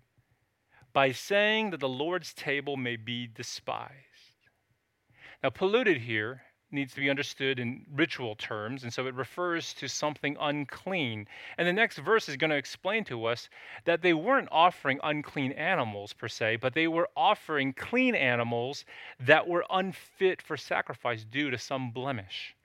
by 0.94 1.12
saying 1.12 1.70
that 1.70 1.80
the 1.80 1.88
Lord's 1.88 2.34
table 2.34 2.76
may 2.76 2.96
be 2.96 3.28
despised. 3.28 3.92
Now, 5.44 5.52
polluted 5.52 6.02
here 6.02 6.42
needs 6.72 6.94
to 6.94 7.00
be 7.00 7.10
understood 7.10 7.60
in 7.60 7.86
ritual 7.94 8.36
terms, 8.36 8.84
and 8.84 8.94
so 8.94 9.08
it 9.08 9.14
refers 9.16 9.74
to 9.76 9.88
something 9.88 10.38
unclean. 10.40 11.28
And 11.58 11.68
the 11.68 11.74
next 11.74 11.98
verse 11.98 12.30
is 12.30 12.38
going 12.38 12.52
to 12.52 12.56
explain 12.56 13.04
to 13.06 13.26
us 13.26 13.50
that 13.86 14.02
they 14.02 14.14
weren't 14.14 14.50
offering 14.52 15.00
unclean 15.04 15.52
animals 15.54 16.14
per 16.14 16.28
se, 16.28 16.58
but 16.58 16.74
they 16.74 16.88
were 16.88 17.10
offering 17.16 17.74
clean 17.74 18.16
animals 18.16 18.86
that 19.20 19.48
were 19.48 19.66
unfit 19.70 20.42
for 20.42 20.58
sacrifice 20.58 21.24
due 21.24 21.50
to 21.52 21.58
some 21.58 21.92
blemish. 21.92 22.56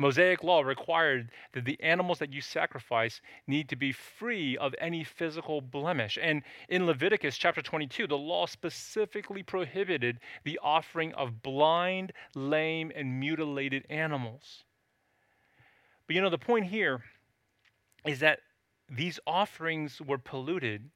Mosaic 0.00 0.42
law 0.42 0.62
required 0.62 1.30
that 1.52 1.66
the 1.66 1.78
animals 1.82 2.18
that 2.20 2.32
you 2.32 2.40
sacrifice 2.40 3.20
need 3.46 3.68
to 3.68 3.76
be 3.76 3.92
free 3.92 4.56
of 4.56 4.74
any 4.78 5.04
physical 5.04 5.60
blemish. 5.60 6.18
And 6.20 6.42
in 6.70 6.86
Leviticus 6.86 7.36
chapter 7.36 7.60
22, 7.60 8.06
the 8.06 8.16
law 8.16 8.46
specifically 8.46 9.42
prohibited 9.42 10.18
the 10.42 10.58
offering 10.62 11.12
of 11.12 11.42
blind, 11.42 12.14
lame, 12.34 12.90
and 12.96 13.20
mutilated 13.20 13.84
animals. 13.90 14.64
But 16.06 16.16
you 16.16 16.22
know, 16.22 16.30
the 16.30 16.38
point 16.38 16.64
here 16.64 17.04
is 18.06 18.20
that 18.20 18.40
these 18.88 19.20
offerings 19.26 20.00
were 20.00 20.18
polluted 20.18 20.90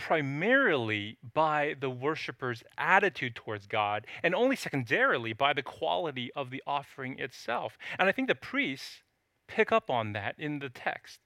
primarily 0.00 1.18
by 1.34 1.74
the 1.78 1.90
worshiper's 1.90 2.62
attitude 2.78 3.34
towards 3.34 3.66
God 3.66 4.06
and 4.22 4.34
only 4.34 4.56
secondarily 4.56 5.34
by 5.34 5.52
the 5.52 5.62
quality 5.62 6.32
of 6.34 6.48
the 6.48 6.62
offering 6.66 7.18
itself. 7.18 7.76
And 7.98 8.08
I 8.08 8.12
think 8.12 8.26
the 8.26 8.34
priests 8.34 9.02
pick 9.46 9.70
up 9.70 9.90
on 9.90 10.14
that 10.14 10.36
in 10.38 10.58
the 10.58 10.70
text. 10.70 11.20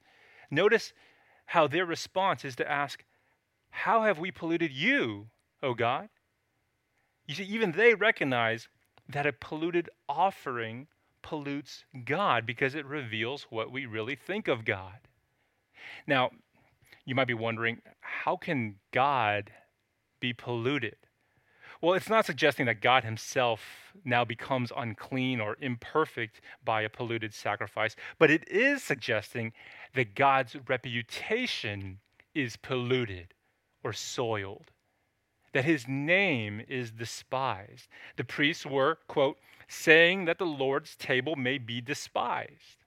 Notice 0.51 0.93
how 1.47 1.69
their 1.69 1.87
response 1.87 2.45
is 2.45 2.57
to 2.57 2.69
ask, 2.69 3.05
How 3.71 4.03
have 4.03 4.19
we 4.19 4.33
polluted 4.33 4.73
you, 4.73 5.29
O 5.63 5.75
God? 5.75 6.09
You 7.27 7.37
see, 7.37 7.45
even 7.45 7.73
they 7.73 7.95
recognize 7.95 8.69
that 9.09 9.25
a 9.25 9.33
polluted 9.33 9.89
offering 10.09 10.89
pollutes 11.23 11.85
God 12.05 12.45
because 12.45 12.75
it 12.75 12.85
reveals 12.87 13.47
what 13.51 13.71
we 13.71 13.87
really 13.87 14.17
think 14.17 14.49
of 14.49 14.65
God. 14.65 14.99
Now, 16.09 16.31
you 17.05 17.15
might 17.15 17.27
be 17.27 17.35
wondering 17.35 17.81
how 18.01 18.37
can 18.37 18.77
God 18.93 19.51
be 20.21 20.33
polluted? 20.33 20.97
Well, 21.81 21.95
it's 21.95 22.09
not 22.09 22.25
suggesting 22.25 22.67
that 22.67 22.81
God 22.81 23.05
himself 23.05 23.93
now 24.05 24.25
becomes 24.25 24.73
unclean 24.75 25.41
or 25.41 25.57
imperfect 25.61 26.41
by 26.65 26.83
a 26.83 26.89
polluted 26.89 27.35
sacrifice, 27.35 27.95
but 28.19 28.31
it 28.31 28.49
is 28.49 28.83
suggesting 28.83 29.53
that 29.95 30.15
God's 30.15 30.57
reputation 30.67 31.99
is 32.35 32.57
polluted 32.57 33.35
or 33.83 33.93
soiled, 33.93 34.71
that 35.53 35.65
his 35.65 35.87
name 35.87 36.63
is 36.69 36.91
despised. 36.91 37.89
The 38.17 38.25
priests 38.25 38.65
were, 38.65 38.99
quote, 39.07 39.37
saying 39.69 40.25
that 40.25 40.39
the 40.39 40.47
Lord's 40.47 40.97
table 40.97 41.37
may 41.37 41.59
be 41.59 41.81
despised. 41.81 42.84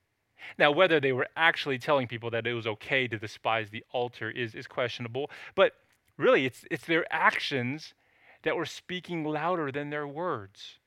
Now, 0.57 0.71
whether 0.71 0.99
they 0.99 1.11
were 1.11 1.27
actually 1.35 1.77
telling 1.79 2.07
people 2.07 2.29
that 2.31 2.47
it 2.47 2.53
was 2.53 2.67
okay 2.67 3.07
to 3.07 3.17
despise 3.17 3.69
the 3.69 3.83
altar 3.91 4.29
is, 4.29 4.55
is 4.55 4.67
questionable, 4.67 5.29
but 5.55 5.73
really 6.17 6.45
it's, 6.45 6.65
it's 6.71 6.85
their 6.85 7.05
actions 7.11 7.93
that 8.43 8.55
were 8.55 8.65
speaking 8.65 9.23
louder 9.23 9.71
than 9.71 9.89
their 9.89 10.07
words. 10.07 10.77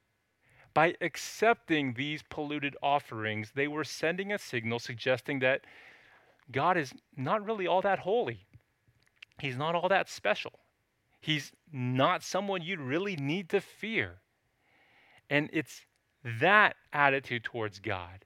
By 0.73 0.95
accepting 1.01 1.95
these 1.95 2.23
polluted 2.23 2.77
offerings, 2.83 3.53
they 3.55 3.67
were 3.67 3.85
sending 3.85 4.33
a 4.33 4.39
signal 4.39 4.79
suggesting 4.79 5.41
that 5.41 5.63
God 6.53 6.77
is 6.77 6.93
not 7.17 7.45
really 7.45 7.67
all 7.67 7.83
that 7.83 8.01
holy. 8.01 8.47
He's 9.41 9.57
not 9.57 9.75
all 9.75 9.89
that 9.89 10.09
special. 10.09 10.53
He's 11.21 11.53
not 11.73 12.23
someone 12.23 12.63
you'd 12.63 12.81
really 12.81 13.17
need 13.17 13.49
to 13.51 13.61
fear. 13.61 14.21
And 15.29 15.51
it's 15.53 15.87
that 16.25 16.77
attitude 16.93 17.45
towards 17.45 17.79
God 17.79 18.25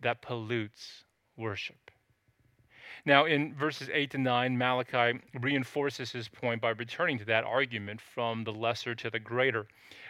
that 0.00 0.22
pollutes 0.22 1.04
worship. 1.36 1.90
Now, 3.04 3.24
in 3.24 3.54
verses 3.54 3.88
8 3.92 4.10
to 4.12 4.18
9, 4.18 4.58
Malachi 4.58 5.20
reinforces 5.40 6.10
his 6.10 6.28
point 6.28 6.60
by 6.60 6.70
returning 6.70 7.18
to 7.18 7.24
that 7.26 7.44
argument 7.44 8.00
from 8.00 8.44
the 8.44 8.52
lesser 8.52 8.94
to 8.96 9.10
the 9.10 9.20
greater, 9.20 9.66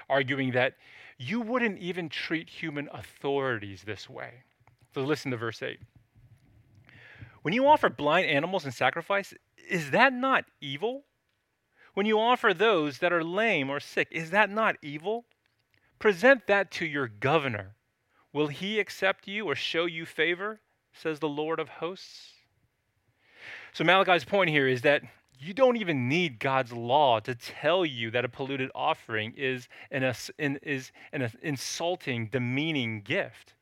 arguing 0.08 0.52
that 0.52 0.74
you 1.18 1.40
wouldn't 1.40 1.78
even 1.78 2.08
treat 2.08 2.48
human 2.48 2.88
authorities 2.92 3.82
this 3.84 4.08
way. 4.08 4.32
So 4.94 5.02
listen 5.02 5.30
to 5.30 5.36
verse 5.36 5.62
8. 5.62 5.78
When 7.42 7.54
you 7.54 7.66
offer 7.66 7.88
blind 7.88 8.26
animals 8.26 8.64
in 8.64 8.72
sacrifice, 8.72 9.34
is 9.68 9.90
that 9.90 10.12
not 10.12 10.46
evil? 10.60 11.04
When 11.94 12.06
you 12.06 12.18
offer 12.18 12.52
those 12.52 12.98
that 12.98 13.12
are 13.12 13.22
lame 13.22 13.70
or 13.70 13.78
sick, 13.78 14.08
is 14.10 14.30
that 14.30 14.50
not 14.50 14.76
evil? 14.82 15.26
Present 15.98 16.46
that 16.46 16.70
to 16.72 16.86
your 16.86 17.08
governor 17.08 17.75
Will 18.36 18.48
he 18.48 18.78
accept 18.80 19.26
you 19.26 19.46
or 19.46 19.54
show 19.54 19.86
you 19.86 20.04
favor? 20.04 20.60
says 20.92 21.20
the 21.20 21.28
Lord 21.28 21.58
of 21.58 21.70
hosts. 21.70 22.34
So 23.72 23.82
Malachi's 23.82 24.26
point 24.26 24.50
here 24.50 24.68
is 24.68 24.82
that 24.82 25.00
you 25.38 25.54
don't 25.54 25.78
even 25.78 26.06
need 26.06 26.38
God's 26.38 26.70
law 26.70 27.18
to 27.20 27.34
tell 27.34 27.86
you 27.86 28.10
that 28.10 28.26
a 28.26 28.28
polluted 28.28 28.70
offering 28.74 29.32
is 29.38 29.68
an, 29.90 30.14
is 30.38 30.92
an 31.14 31.32
insulting, 31.40 32.26
demeaning 32.26 33.00
gift. 33.00 33.54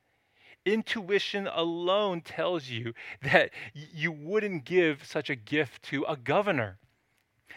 Intuition 0.67 1.47
alone 1.47 2.21
tells 2.21 2.67
you 2.69 2.95
that 3.23 3.51
you 3.75 4.11
wouldn't 4.11 4.65
give 4.65 5.05
such 5.07 5.31
a 5.31 5.37
gift 5.37 5.85
to 5.85 6.03
a 6.09 6.17
governor. 6.17 6.79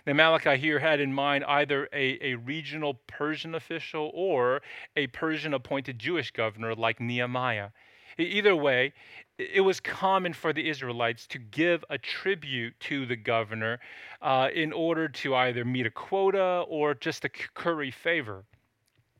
Now, 0.05 0.13
Malachi 0.13 0.57
here 0.57 0.79
had 0.79 0.99
in 0.99 1.13
mind 1.13 1.43
either 1.45 1.89
a, 1.91 2.17
a 2.21 2.35
regional 2.35 2.95
Persian 3.07 3.55
official 3.55 4.11
or 4.13 4.61
a 4.95 5.07
Persian 5.07 5.53
appointed 5.53 5.99
Jewish 5.99 6.31
governor 6.31 6.75
like 6.75 6.99
Nehemiah. 6.99 7.69
Either 8.17 8.55
way, 8.55 8.93
it 9.37 9.61
was 9.61 9.79
common 9.79 10.33
for 10.33 10.51
the 10.51 10.67
Israelites 10.67 11.27
to 11.27 11.37
give 11.37 11.85
a 11.89 11.97
tribute 11.97 12.73
to 12.79 13.05
the 13.05 13.15
governor 13.15 13.79
uh, 14.21 14.49
in 14.53 14.73
order 14.73 15.07
to 15.07 15.35
either 15.35 15.63
meet 15.63 15.85
a 15.85 15.91
quota 15.91 16.63
or 16.67 16.93
just 16.95 17.21
to 17.21 17.29
curry 17.29 17.91
favor. 17.91 18.43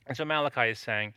And 0.08 0.18
so 0.18 0.26
Malachi 0.26 0.72
is 0.72 0.80
saying, 0.80 1.14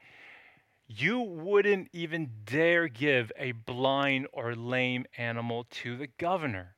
you 0.89 1.21
wouldn't 1.21 1.89
even 1.93 2.29
dare 2.45 2.89
give 2.89 3.31
a 3.39 3.53
blind 3.53 4.27
or 4.33 4.55
lame 4.55 5.07
animal 5.17 5.65
to 5.71 5.97
the 5.97 6.09
governor. 6.19 6.75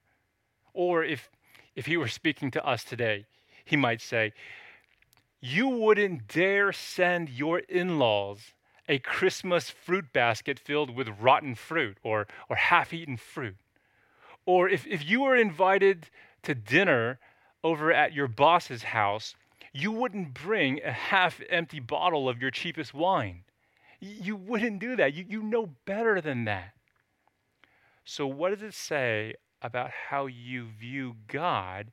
Or 0.75 1.03
if 1.03 1.31
if 1.75 1.87
he 1.87 1.97
were 1.97 2.09
speaking 2.09 2.51
to 2.53 2.65
us 2.65 2.85
today, 2.85 3.27
he 3.65 3.77
might 3.77 4.01
say, 4.01 4.33
You 5.41 5.69
wouldn't 5.69 6.29
dare 6.29 6.73
send 6.73 7.29
your 7.31 7.61
in 7.61 7.99
laws 7.99 8.53
a 8.89 8.99
Christmas 8.99 9.71
fruit 9.71 10.13
basket 10.13 10.59
filled 10.59 10.95
with 10.95 11.09
rotten 11.21 11.55
fruit 11.55 11.99
or, 12.03 12.27
or 12.49 12.57
half 12.57 12.93
eaten 12.93 13.17
fruit. 13.17 13.57
Or 14.45 14.69
if, 14.69 14.87
if 14.87 15.09
you 15.09 15.23
were 15.23 15.37
invited 15.37 16.09
to 16.43 16.55
dinner 16.55 17.19
over 17.63 17.93
at 17.93 18.13
your 18.13 18.27
boss's 18.27 18.83
house, 18.83 19.35
you 19.73 19.93
wouldn't 19.93 20.35
bring 20.35 20.83
a 20.83 20.93
half 20.93 21.41
empty 21.49 21.81
bottle 21.81 22.29
of 22.29 22.43
your 22.43 22.51
cheapest 22.51 22.93
wine. 22.93 23.45
You 24.01 24.35
wouldn't 24.35 24.81
do 24.81 24.97
that. 24.97 25.15
You, 25.15 25.25
you 25.29 25.43
know 25.43 25.71
better 25.87 26.21
than 26.21 26.45
that. 26.45 26.73
So, 28.05 28.27
what 28.27 28.51
does 28.51 28.63
it 28.63 28.75
say 28.75 29.35
about 29.63 29.91
how 29.91 30.27
you 30.27 30.67
view 30.79 31.15
God 31.29 31.93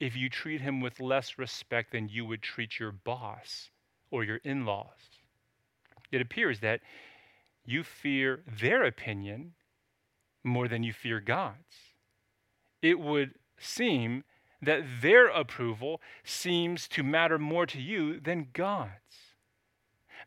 if 0.00 0.16
you 0.16 0.28
treat 0.28 0.60
him 0.60 0.80
with 0.80 1.00
less 1.00 1.38
respect 1.38 1.92
than 1.92 2.08
you 2.08 2.24
would 2.24 2.42
treat 2.42 2.80
your 2.80 2.92
boss 2.92 3.70
or 4.10 4.24
your 4.24 4.38
in 4.44 4.64
laws. 4.64 5.20
It 6.10 6.20
appears 6.20 6.60
that 6.60 6.80
you 7.64 7.84
fear 7.84 8.42
their 8.60 8.84
opinion 8.84 9.52
more 10.44 10.68
than 10.68 10.82
you 10.82 10.92
fear 10.92 11.20
God's. 11.20 11.94
It 12.82 12.98
would 12.98 13.34
seem 13.58 14.24
that 14.60 14.82
their 15.00 15.28
approval 15.28 16.00
seems 16.24 16.88
to 16.88 17.02
matter 17.02 17.38
more 17.38 17.66
to 17.66 17.80
you 17.80 18.20
than 18.20 18.48
God's. 18.52 18.90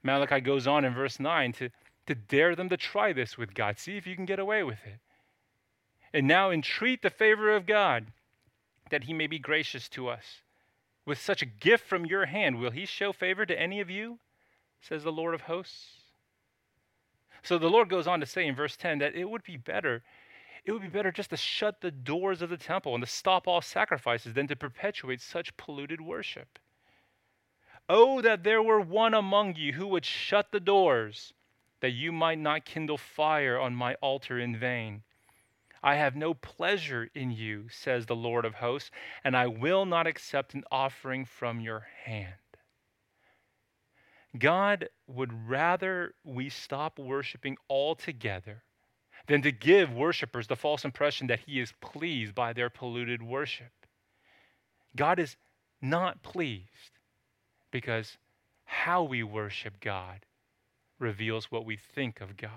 Malachi 0.04 0.40
goes 0.40 0.68
on 0.68 0.86
in 0.86 0.94
verse 0.94 1.20
9 1.20 1.54
to, 1.54 1.70
to 2.06 2.16
dare 2.16 2.56
them 2.56 2.70
to 2.70 2.78
try 2.78 3.14
this 3.14 3.38
with 3.38 3.54
God. 3.54 3.80
See 3.80 3.98
if 3.98 4.06
you 4.06 4.16
can 4.16 4.26
get 4.26 4.40
away 4.40 4.64
with 4.64 4.80
it. 4.86 5.00
And 6.16 6.28
now 6.28 6.50
entreat 6.50 7.02
the 7.02 7.10
favor 7.10 7.54
of 7.54 7.66
God 7.66 8.08
that 8.90 9.04
he 9.04 9.14
may 9.14 9.28
be 9.28 9.38
gracious 9.38 9.90
to 9.90 10.08
us. 10.08 10.24
With 11.06 11.20
such 11.20 11.42
a 11.42 11.46
gift 11.46 11.86
from 11.86 12.06
your 12.06 12.28
hand, 12.28 12.58
will 12.58 12.72
he 12.72 12.86
show 12.86 13.12
favor 13.12 13.46
to 13.46 13.60
any 13.60 13.82
of 13.82 13.90
you? 13.90 14.20
says 14.80 15.04
the 15.04 15.12
Lord 15.12 15.34
of 15.34 15.42
hosts. 15.42 15.88
So 17.44 17.58
the 17.58 17.70
Lord 17.70 17.90
goes 17.90 18.08
on 18.08 18.22
to 18.22 18.26
say 18.26 18.48
in 18.48 18.56
verse 18.56 18.78
10 18.78 19.00
that 19.00 19.14
it 19.14 19.30
would 19.30 19.44
be 19.44 19.58
better 19.58 20.04
it 20.64 20.72
would 20.72 20.82
be 20.82 20.88
better 20.88 21.12
just 21.12 21.30
to 21.30 21.38
shut 21.38 21.82
the 21.82 21.92
doors 21.92 22.42
of 22.42 22.50
the 22.50 22.58
temple 22.58 22.96
and 22.96 23.04
to 23.04 23.10
stop 23.10 23.46
all 23.46 23.62
sacrifices 23.62 24.34
than 24.34 24.48
to 24.48 24.56
perpetuate 24.56 25.22
such 25.22 25.56
polluted 25.58 26.02
worship. 26.02 26.58
Oh, 27.88 28.20
that 28.22 28.44
there 28.44 28.64
were 28.64 28.82
one 28.82 29.14
among 29.14 29.58
you 29.58 29.74
who 29.74 29.86
would 29.88 30.06
shut 30.06 30.52
the 30.52 30.60
doors, 30.60 31.34
that 31.82 31.92
you 31.92 32.12
might 32.12 32.40
not 32.40 32.66
kindle 32.66 32.98
fire 32.98 33.60
on 33.60 33.76
my 33.76 33.94
altar 33.96 34.40
in 34.40 34.58
vain. 34.58 35.04
I 35.84 35.96
have 35.96 36.16
no 36.16 36.34
pleasure 36.34 37.10
in 37.14 37.32
you, 37.32 37.68
says 37.70 38.06
the 38.06 38.16
Lord 38.16 38.46
of 38.46 38.56
hosts, 38.56 38.92
and 39.24 39.36
I 39.36 39.48
will 39.48 39.86
not 39.86 40.08
accept 40.08 40.54
an 40.54 40.64
offering 40.72 41.26
from 41.26 41.60
your 41.60 41.88
hand. 42.04 42.34
God 44.38 44.90
would 45.08 45.48
rather 45.48 46.14
we 46.24 46.50
stop 46.50 47.00
worshiping 47.00 47.58
altogether 47.70 48.64
than 49.28 49.42
to 49.42 49.52
give 49.52 49.94
worshipers 49.94 50.48
the 50.48 50.56
false 50.56 50.86
impression 50.86 51.28
that 51.28 51.42
he 51.42 51.60
is 51.60 51.74
pleased 51.82 52.36
by 52.36 52.54
their 52.54 52.70
polluted 52.70 53.22
worship. 53.22 53.72
God 54.96 55.20
is 55.20 55.36
not 55.82 56.24
pleased 56.24 57.00
because 57.72 58.18
how 58.66 59.04
we 59.04 59.24
worship 59.24 59.80
God 59.80 60.26
reveals 61.00 61.52
what 61.52 61.66
we 61.66 61.78
think 61.78 62.22
of 62.22 62.38
God. 62.38 62.52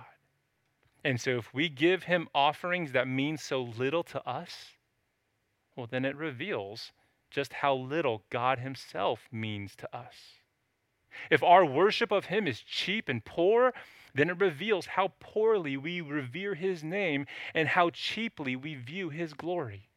And 1.08 1.18
so 1.18 1.38
if 1.38 1.54
we 1.54 1.70
give 1.70 2.02
him 2.02 2.28
offerings 2.34 2.92
that 2.92 3.08
mean 3.08 3.38
so 3.38 3.62
little 3.62 4.02
to 4.02 4.22
us, 4.28 4.74
well, 5.74 5.86
then 5.90 6.04
it 6.04 6.14
reveals 6.14 6.92
just 7.30 7.54
how 7.54 7.74
little 7.74 8.24
God 8.28 8.58
himself 8.58 9.26
means 9.32 9.74
to 9.76 9.96
us. 9.96 10.14
If 11.30 11.42
our 11.42 11.64
worship 11.64 12.12
of 12.12 12.26
him 12.26 12.46
is 12.46 12.60
cheap 12.60 13.08
and 13.08 13.24
poor, 13.24 13.72
then 14.14 14.28
it 14.28 14.38
reveals 14.38 14.84
how 14.84 15.14
poorly 15.18 15.78
we 15.78 16.02
revere 16.02 16.54
his 16.54 16.84
name 16.84 17.24
and 17.54 17.68
how 17.68 17.88
cheaply 17.88 18.54
we 18.54 18.74
view 18.74 19.08
his 19.08 19.32
glory. 19.32 19.88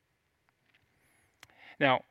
Now, 1.77 2.05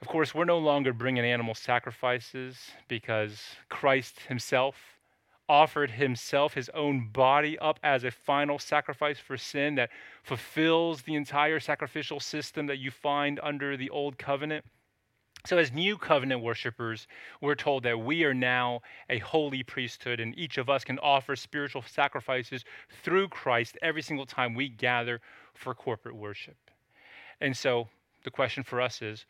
of 0.00 0.08
course, 0.08 0.34
we're 0.34 0.46
no 0.46 0.58
longer 0.58 0.92
bringing 0.92 1.24
animal 1.24 1.54
sacrifices 1.54 2.58
because 2.88 3.40
Christ 3.68 4.18
himself 4.26 4.91
offered 5.52 5.90
himself, 5.90 6.54
his 6.54 6.70
own 6.70 7.08
body, 7.08 7.58
up 7.58 7.78
as 7.82 8.04
a 8.04 8.10
final 8.10 8.58
sacrifice 8.58 9.18
for 9.18 9.36
sin 9.36 9.74
that 9.74 9.90
fulfills 10.22 11.02
the 11.02 11.14
entire 11.14 11.60
sacrificial 11.60 12.18
system 12.18 12.66
that 12.66 12.78
you 12.78 12.90
find 12.90 13.38
under 13.42 13.76
the 13.76 13.90
old 13.90 14.16
covenant. 14.16 14.64
So, 15.44 15.58
as 15.58 15.70
new 15.70 15.98
covenant 15.98 16.40
worshipers, 16.40 17.06
we're 17.42 17.54
told 17.54 17.82
that 17.82 18.00
we 18.00 18.24
are 18.24 18.32
now 18.32 18.80
a 19.10 19.18
holy 19.18 19.62
priesthood, 19.62 20.20
and 20.20 20.38
each 20.38 20.56
of 20.56 20.70
us 20.70 20.84
can 20.84 20.98
offer 21.00 21.36
spiritual 21.36 21.82
sacrifices 21.82 22.64
through 23.02 23.28
Christ 23.28 23.76
every 23.82 24.00
single 24.00 24.24
time 24.24 24.54
we 24.54 24.70
gather 24.70 25.20
for 25.52 25.74
corporate 25.74 26.16
worship. 26.16 26.56
And 27.42 27.54
so, 27.54 27.88
the 28.24 28.30
question 28.30 28.62
for 28.62 28.80
us 28.80 29.02
is 29.02 29.26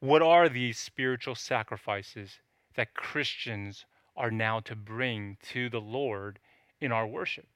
what 0.00 0.22
are 0.22 0.48
these 0.48 0.78
spiritual 0.78 1.34
sacrifices 1.34 2.38
that 2.76 2.94
Christians 2.94 3.84
are 4.16 4.30
now 4.30 4.60
to 4.60 4.76
bring 4.76 5.36
to 5.52 5.68
the 5.68 5.80
Lord 5.80 6.38
in 6.80 6.92
our 6.92 7.06
worship? 7.06 7.46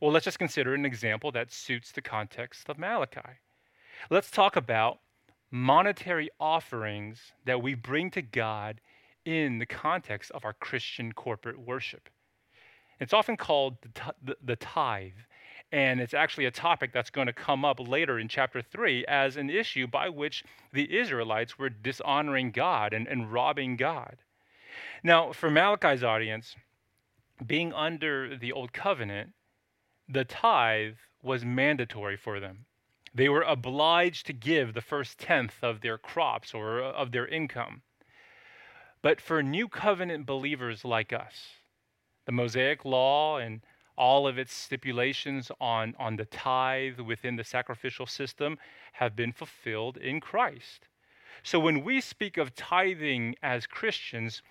Well, 0.00 0.12
let's 0.12 0.24
just 0.24 0.38
consider 0.38 0.74
an 0.74 0.84
example 0.84 1.32
that 1.32 1.52
suits 1.52 1.92
the 1.92 2.02
context 2.02 2.68
of 2.68 2.78
Malachi. 2.78 3.38
Let's 4.10 4.30
talk 4.30 4.56
about 4.56 5.00
monetary 5.50 6.30
offerings 6.38 7.32
that 7.44 7.62
we 7.62 7.74
bring 7.74 8.10
to 8.12 8.22
God 8.22 8.80
in 9.24 9.58
the 9.58 9.66
context 9.66 10.30
of 10.30 10.44
our 10.44 10.52
Christian 10.52 11.12
corporate 11.12 11.58
worship. 11.58 12.08
It's 13.00 13.12
often 13.12 13.36
called 13.36 13.76
the, 13.82 14.14
the, 14.22 14.36
the, 14.42 14.56
tithe, 14.56 15.12
and 15.70 16.00
it's 16.00 16.14
actually 16.14 16.46
a 16.46 16.50
topic 16.50 16.92
that's 16.92 17.10
going 17.10 17.26
to 17.28 17.32
come 17.32 17.64
up 17.64 17.78
later 17.78 18.18
in 18.18 18.28
chapter 18.28 18.60
3 18.60 19.04
as 19.06 19.36
an 19.36 19.50
issue 19.50 19.86
by 19.86 20.08
which 20.08 20.44
the 20.72 20.98
Israelites 20.98 21.58
were 21.58 21.68
dishonoring 21.68 22.50
God 22.50 22.92
and, 22.92 23.06
and 23.06 23.32
robbing 23.32 23.76
God. 23.76 24.16
Now, 25.02 25.32
for 25.32 25.50
Malachi's 25.50 26.04
audience, 26.04 26.56
being 27.44 27.72
under 27.72 28.36
the 28.36 28.52
old 28.52 28.72
covenant, 28.72 29.32
the 30.08 30.24
tithe 30.24 30.96
was 31.22 31.44
mandatory 31.44 32.16
for 32.16 32.40
them. 32.40 32.66
They 33.14 33.28
were 33.28 33.42
obliged 33.42 34.26
to 34.26 34.32
give 34.32 34.74
the 34.74 34.80
first 34.80 35.18
tenth 35.18 35.62
of 35.62 35.80
their 35.80 35.98
crops 35.98 36.54
or 36.54 36.80
of 36.80 37.12
their 37.12 37.26
income. 37.26 37.82
But 39.02 39.20
for 39.20 39.42
new 39.42 39.68
covenant 39.68 40.26
believers 40.26 40.84
like 40.84 41.12
us, 41.12 41.58
the 42.26 42.32
Mosaic 42.32 42.84
law 42.84 43.38
and 43.38 43.60
all 43.96 44.28
of 44.28 44.38
its 44.38 44.52
stipulations 44.52 45.50
on, 45.60 45.94
on 45.98 46.16
the 46.16 46.24
tithe 46.24 47.00
within 47.00 47.36
the 47.36 47.44
sacrificial 47.44 48.06
system 48.06 48.58
have 48.94 49.16
been 49.16 49.32
fulfilled 49.32 49.96
in 49.96 50.20
Christ. 50.20 50.86
So 51.42 51.58
when 51.58 51.82
we 51.82 52.00
speak 52.00 52.36
of 52.36 52.54
tithing 52.54 53.36
as 53.42 53.66
Christians, 53.66 54.42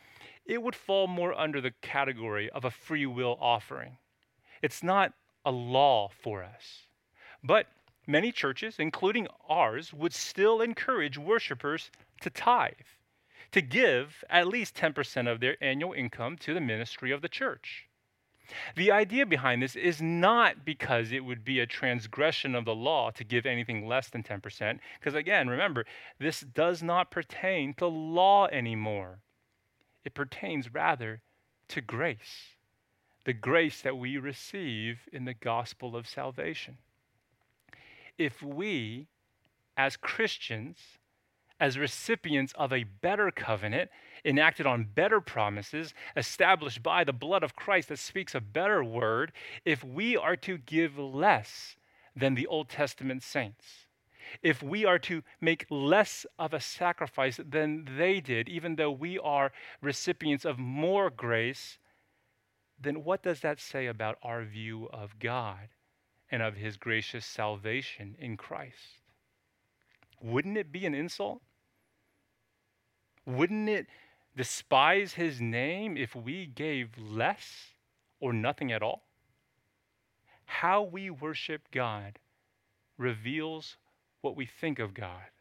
it 0.47 0.61
would 0.61 0.75
fall 0.75 1.07
more 1.07 1.37
under 1.37 1.61
the 1.61 1.73
category 1.81 2.49
of 2.49 2.65
a 2.65 2.71
free 2.71 3.05
will 3.05 3.37
offering. 3.39 3.97
It's 4.61 4.81
not 4.81 5.13
a 5.45 5.51
law 5.51 6.09
for 6.09 6.43
us. 6.43 6.87
But 7.43 7.67
many 8.07 8.31
churches, 8.31 8.75
including 8.79 9.27
ours, 9.47 9.93
would 9.93 10.13
still 10.13 10.61
encourage 10.61 11.17
worshipers 11.17 11.91
to 12.21 12.29
tithe, 12.29 12.73
to 13.51 13.61
give 13.61 14.23
at 14.29 14.47
least 14.47 14.75
10% 14.75 15.31
of 15.31 15.39
their 15.39 15.61
annual 15.61 15.93
income 15.93 16.37
to 16.37 16.53
the 16.53 16.61
ministry 16.61 17.11
of 17.11 17.21
the 17.21 17.29
church. 17.29 17.87
The 18.77 18.91
idea 18.91 19.25
behind 19.25 19.61
this 19.61 19.75
is 19.75 20.01
not 20.01 20.63
because 20.63 21.11
it 21.11 21.25
would 21.25 21.43
be 21.43 21.59
a 21.59 21.65
transgression 21.65 22.55
of 22.55 22.63
the 22.63 22.75
law 22.75 23.11
to 23.11 23.25
give 23.25 23.45
anything 23.45 23.85
less 23.85 24.09
than 24.09 24.23
10%, 24.23 24.79
because 24.99 25.15
again, 25.15 25.49
remember, 25.49 25.85
this 26.17 26.39
does 26.39 26.81
not 26.81 27.11
pertain 27.11 27.73
to 27.75 27.87
law 27.87 28.47
anymore. 28.47 29.19
It 30.07 30.13
pertains 30.13 30.73
rather 30.73 31.21
to 31.67 31.81
grace, 31.81 32.55
the 33.25 33.33
grace 33.33 33.81
that 33.81 33.97
we 33.97 34.15
receive 34.15 35.01
in 35.11 35.25
the 35.25 35.33
gospel 35.33 35.97
of 35.97 36.07
salvation. 36.07 36.77
If 38.17 38.41
we, 38.41 39.07
as 39.75 39.97
Christians, 39.97 40.77
as 41.59 41.77
recipients 41.77 42.53
of 42.53 42.71
a 42.71 42.85
better 42.85 43.31
covenant, 43.31 43.91
enacted 44.23 44.65
on 44.65 44.85
better 44.95 45.19
promises, 45.19 45.93
established 46.15 46.81
by 46.81 47.03
the 47.03 47.11
blood 47.11 47.43
of 47.43 47.57
Christ 47.57 47.89
that 47.89 47.99
speaks 47.99 48.33
a 48.33 48.39
better 48.39 48.81
word, 48.81 49.33
if 49.65 49.83
we 49.83 50.15
are 50.15 50.37
to 50.37 50.57
give 50.57 50.97
less 50.97 51.75
than 52.15 52.33
the 52.33 52.47
Old 52.47 52.69
Testament 52.69 53.23
saints, 53.23 53.86
if 54.41 54.61
we 54.61 54.85
are 54.85 54.99
to 54.99 55.23
make 55.41 55.65
less 55.69 56.25
of 56.37 56.53
a 56.53 56.59
sacrifice 56.59 57.39
than 57.43 57.87
they 57.97 58.19
did, 58.19 58.49
even 58.49 58.75
though 58.75 58.91
we 58.91 59.19
are 59.19 59.51
recipients 59.81 60.45
of 60.45 60.59
more 60.59 61.09
grace, 61.09 61.77
then 62.79 63.03
what 63.03 63.23
does 63.23 63.41
that 63.41 63.59
say 63.59 63.87
about 63.87 64.17
our 64.21 64.43
view 64.43 64.87
of 64.91 65.19
God? 65.19 65.69
and 66.29 66.41
of 66.41 66.55
his 66.55 66.77
gracious 66.77 67.25
salvation 67.25 68.15
in 68.19 68.37
Christ. 68.37 69.01
Wouldn't 70.21 70.57
it 70.57 70.71
be 70.71 70.85
an 70.85 70.93
insult? 70.93 71.41
Wouldn't 73.25 73.69
it 73.69 73.87
despise 74.35 75.13
his 75.13 75.39
name 75.39 75.97
if 75.97 76.15
we 76.15 76.45
gave 76.45 76.97
less 76.97 77.71
or 78.19 78.33
nothing 78.33 78.71
at 78.71 78.81
all? 78.83 79.03
How 80.45 80.81
we 80.81 81.09
worship 81.09 81.69
God 81.71 82.19
reveals 82.97 83.77
what 84.21 84.35
we 84.35 84.45
think 84.45 84.79
of 84.79 84.93
God. 84.93 85.31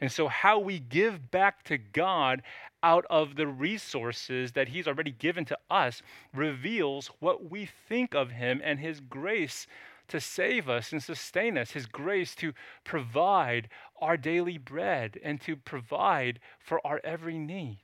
And 0.00 0.10
so, 0.10 0.28
how 0.28 0.58
we 0.58 0.78
give 0.78 1.30
back 1.30 1.62
to 1.64 1.76
God 1.76 2.42
out 2.82 3.04
of 3.10 3.36
the 3.36 3.46
resources 3.46 4.52
that 4.52 4.68
He's 4.68 4.88
already 4.88 5.10
given 5.10 5.44
to 5.46 5.58
us 5.70 6.00
reveals 6.32 7.10
what 7.20 7.50
we 7.50 7.68
think 7.88 8.14
of 8.14 8.30
Him 8.30 8.60
and 8.64 8.80
His 8.80 9.00
grace 9.00 9.66
to 10.08 10.20
save 10.20 10.68
us 10.68 10.92
and 10.92 11.02
sustain 11.02 11.58
us, 11.58 11.72
His 11.72 11.86
grace 11.86 12.34
to 12.36 12.54
provide 12.82 13.68
our 14.00 14.16
daily 14.16 14.56
bread 14.56 15.18
and 15.22 15.40
to 15.42 15.54
provide 15.54 16.40
for 16.58 16.84
our 16.86 17.00
every 17.04 17.38
need. 17.38 17.80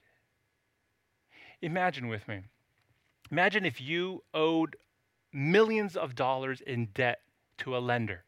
Imagine 1.61 2.09
with 2.09 2.27
me. 2.27 2.42
Imagine 3.31 3.64
if 3.64 3.81
you 3.81 4.22
owed 4.33 4.77
millions 5.33 5.96
of 5.96 6.14
dollars 6.14 6.61
in 6.61 6.87
debt 6.94 7.20
to 7.59 7.77
a 7.77 7.79
lender, 7.79 8.25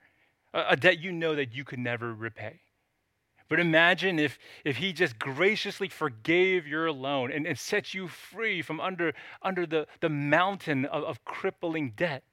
a, 0.54 0.76
debt 0.76 0.98
you 0.98 1.12
know 1.12 1.34
that 1.34 1.54
you 1.54 1.64
could 1.64 1.78
never 1.78 2.14
repay. 2.14 2.61
But 3.48 3.61
imagine 3.61 4.18
if, 4.18 4.38
if 4.64 4.76
he 4.76 4.92
just 4.92 5.18
graciously 5.18 5.88
forgave 5.88 6.66
your 6.66 6.92
loan 6.92 7.32
and, 7.32 7.46
and 7.46 7.58
set 7.58 7.94
you 7.94 8.06
free 8.06 8.61
from 8.61 8.80
under, 8.80 9.14
under 9.42 9.66
the, 9.66 9.87
the 10.00 10.11
mountain 10.11 10.84
of, 10.84 11.02
of 11.04 11.24
crippling 11.24 11.92
debt. 11.96 12.24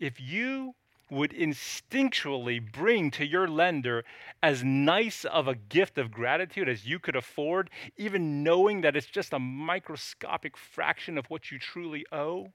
If 0.00 0.18
you 0.18 0.74
would 1.10 1.32
instinctually 1.32 2.72
bring 2.72 3.10
to 3.10 3.26
your 3.26 3.46
lender 3.46 4.02
as 4.42 4.64
nice 4.64 5.26
of 5.26 5.46
a 5.46 5.54
gift 5.54 5.98
of 5.98 6.10
gratitude 6.10 6.70
as 6.70 6.86
you 6.86 6.98
could 6.98 7.14
afford, 7.14 7.68
even 7.98 8.42
knowing 8.42 8.80
that 8.80 8.96
it's 8.96 9.06
just 9.06 9.34
a 9.34 9.38
microscopic 9.38 10.56
fraction 10.56 11.18
of 11.18 11.26
what 11.26 11.50
you 11.50 11.58
truly 11.58 12.06
owe, 12.10 12.50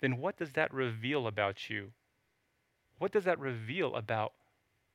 then 0.00 0.18
what 0.18 0.36
does 0.36 0.52
that 0.52 0.72
reveal 0.72 1.26
about 1.26 1.68
you? 1.68 1.90
What 3.00 3.12
does 3.12 3.24
that 3.24 3.38
reveal 3.38 3.96
about 3.96 4.34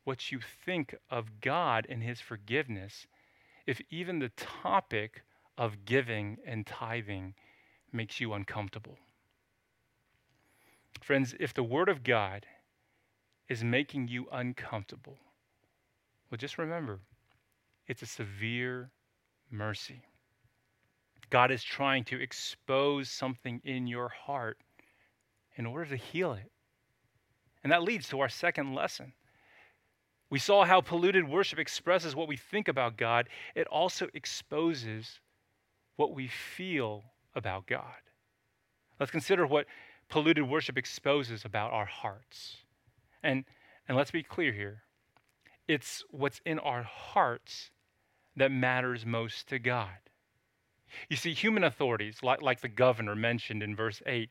what 0.03 0.31
you 0.31 0.39
think 0.39 0.93
of 1.09 1.41
God 1.41 1.87
and 1.89 2.03
His 2.03 2.21
forgiveness 2.21 3.07
if 3.65 3.81
even 3.89 4.19
the 4.19 4.29
topic 4.29 5.23
of 5.57 5.85
giving 5.85 6.37
and 6.45 6.67
tithing 6.67 7.33
makes 7.91 8.19
you 8.19 8.33
uncomfortable? 8.33 8.99
Friends, 11.01 11.33
if 11.39 11.55
the 11.55 11.63
Word 11.63 11.89
of 11.89 12.03
God 12.03 12.45
is 13.49 13.63
making 13.63 14.07
you 14.07 14.27
uncomfortable, 14.31 15.17
well, 16.29 16.37
just 16.37 16.59
remember 16.59 16.99
it's 17.87 18.03
a 18.03 18.05
severe 18.05 18.91
mercy. 19.49 20.03
God 21.31 21.49
is 21.49 21.63
trying 21.63 22.03
to 22.03 22.21
expose 22.21 23.09
something 23.09 23.61
in 23.63 23.87
your 23.87 24.09
heart 24.09 24.59
in 25.55 25.65
order 25.65 25.85
to 25.85 25.95
heal 25.95 26.33
it. 26.33 26.51
And 27.65 27.71
that 27.71 27.81
leads 27.81 28.07
to 28.09 28.19
our 28.19 28.29
second 28.29 28.75
lesson 28.75 29.13
we 30.29 30.37
saw 30.37 30.65
how 30.65 30.81
polluted 30.81 31.27
worship 31.27 31.57
expresses 31.57 32.15
what 32.15 32.27
we 32.27 32.37
think 32.37 32.67
about 32.67 32.95
God, 32.95 33.27
it 33.55 33.65
also 33.67 34.07
exposes 34.13 35.19
what 35.95 36.13
we 36.13 36.27
feel 36.27 37.03
about 37.35 37.65
God. 37.65 37.95
Let's 38.99 39.11
consider 39.11 39.47
what 39.47 39.65
polluted 40.09 40.47
worship 40.47 40.77
exposes 40.77 41.43
about 41.43 41.73
our 41.73 41.85
hearts. 41.85 42.57
And, 43.23 43.45
and 43.87 43.97
let's 43.97 44.11
be 44.11 44.21
clear 44.21 44.51
here 44.51 44.83
it's 45.67 46.03
what's 46.11 46.41
in 46.45 46.59
our 46.59 46.83
hearts 46.83 47.71
that 48.35 48.51
matters 48.51 49.05
most 49.05 49.47
to 49.47 49.57
God. 49.57 49.89
You 51.09 51.17
see, 51.17 51.33
human 51.33 51.63
authorities, 51.63 52.17
like, 52.21 52.43
like 52.43 52.61
the 52.61 52.67
governor 52.67 53.15
mentioned 53.15 53.63
in 53.63 53.75
verse 53.75 54.03
8, 54.05 54.29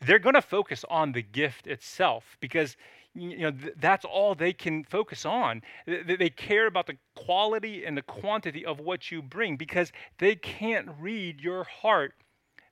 they're 0.00 0.18
going 0.18 0.34
to 0.34 0.42
focus 0.42 0.84
on 0.88 1.12
the 1.12 1.22
gift 1.22 1.66
itself 1.66 2.36
because 2.40 2.76
you 3.14 3.38
know 3.38 3.50
th- 3.50 3.74
that's 3.80 4.04
all 4.04 4.34
they 4.34 4.52
can 4.52 4.84
focus 4.84 5.24
on. 5.24 5.62
They, 5.86 6.16
they 6.16 6.30
care 6.30 6.66
about 6.66 6.86
the 6.86 6.98
quality 7.16 7.84
and 7.84 7.96
the 7.96 8.02
quantity 8.02 8.64
of 8.64 8.80
what 8.80 9.10
you 9.10 9.22
bring 9.22 9.56
because 9.56 9.92
they 10.18 10.36
can't 10.36 10.88
read 11.00 11.40
your 11.40 11.64
heart. 11.64 12.14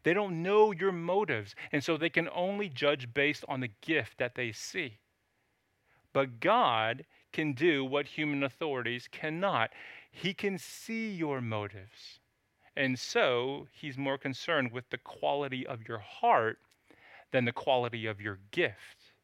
They 0.05 0.15
don't 0.15 0.43
know 0.43 0.71
your 0.71 0.93
motives 0.93 1.57
and 1.73 1.83
so 1.83 1.97
they 1.97 2.11
can 2.11 2.29
only 2.33 2.69
judge 2.69 3.12
based 3.12 3.45
on 3.49 3.61
the 3.61 3.71
gift 3.81 4.19
that 4.19 4.37
they 4.37 4.53
see. 4.53 4.99
But 6.12 6.39
god 6.41 7.05
can 7.33 7.53
do 7.53 7.85
what 7.85 8.07
human 8.07 8.45
authorities 8.45 9.09
cannot. 9.11 9.73
He 10.12 10.33
can 10.33 10.59
see 10.59 11.11
your 11.11 11.41
motives 11.41 12.21
and 12.77 12.99
so 12.99 13.67
he's 13.73 13.99
more 13.99 14.19
concerned 14.19 14.71
with 14.71 14.89
the 14.91 14.99
quality 14.99 15.67
of 15.67 15.89
your 15.89 15.99
heart 15.99 16.59
than 17.33 17.45
the 17.45 17.53
quality 17.53 18.07
of 18.07 18.21
your 18.21 18.39
gift 18.51 19.15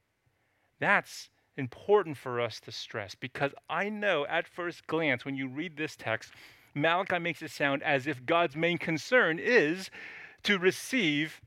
that's 0.83 1.31
important 1.57 2.17
for 2.17 2.41
us 2.41 2.59
to 2.59 2.73
stress 2.73 3.15
because 3.15 3.53
I 3.71 3.88
know 3.88 4.27
at 4.27 4.49
first 4.49 4.85
glance 4.88 5.25
when 5.25 5.37
you 5.37 5.47
read 5.47 5.77
this 5.77 5.95
text, 5.95 6.33
Malachi 6.75 7.21
makes 7.21 7.41
it 7.41 7.53
sound 7.53 7.85
as 7.85 8.09
if 8.09 8.27
God's 8.27 8.57
main 8.57 8.79
concern 8.79 9.38
is 9.38 9.91
to 10.43 10.59
receive 10.59 11.41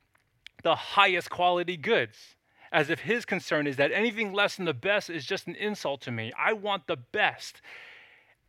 the 0.64 0.76
highest 0.76 1.30
quality 1.30 1.76
goods. 1.76 2.36
As 2.72 2.90
if 2.90 3.02
his 3.02 3.26
concern 3.26 3.68
is 3.68 3.76
that 3.76 3.92
anything 3.92 4.32
less 4.32 4.56
than 4.56 4.66
the 4.66 4.74
best 4.74 5.10
is 5.10 5.26
just 5.26 5.48
an 5.48 5.56
insult 5.56 6.00
to 6.02 6.12
me. 6.12 6.32
I 6.40 6.54
want 6.54 6.88
the 6.88 6.98
best. 6.98 7.62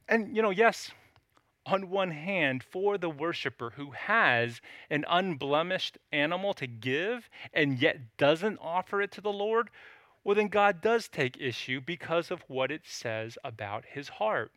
And, 0.09 0.37
you 0.37 0.43
know, 0.43 0.51
yes, 0.51 0.93
on 1.67 1.91
one 1.91 2.13
hand, 2.13 2.63
for 2.63 2.97
the 2.97 3.11
worshiper 3.11 3.71
who 3.77 3.91
has 3.91 4.61
an 4.89 5.05
unblemished 5.09 5.99
animal 6.13 6.55
to 6.55 6.67
give 6.67 7.29
and 7.53 7.81
yet 7.81 8.17
doesn't 8.17 8.59
offer 8.63 9.03
it 9.03 9.11
to 9.13 9.21
the 9.21 9.33
Lord, 9.33 9.69
well, 10.23 10.37
then 10.37 10.49
God 10.49 10.81
does 10.81 11.09
take 11.09 11.41
issue 11.41 11.81
because 11.81 12.31
of 12.31 12.43
what 12.49 12.71
it 12.71 12.83
says 12.85 13.37
about 13.45 13.85
his 13.85 14.09
heart. 14.09 14.53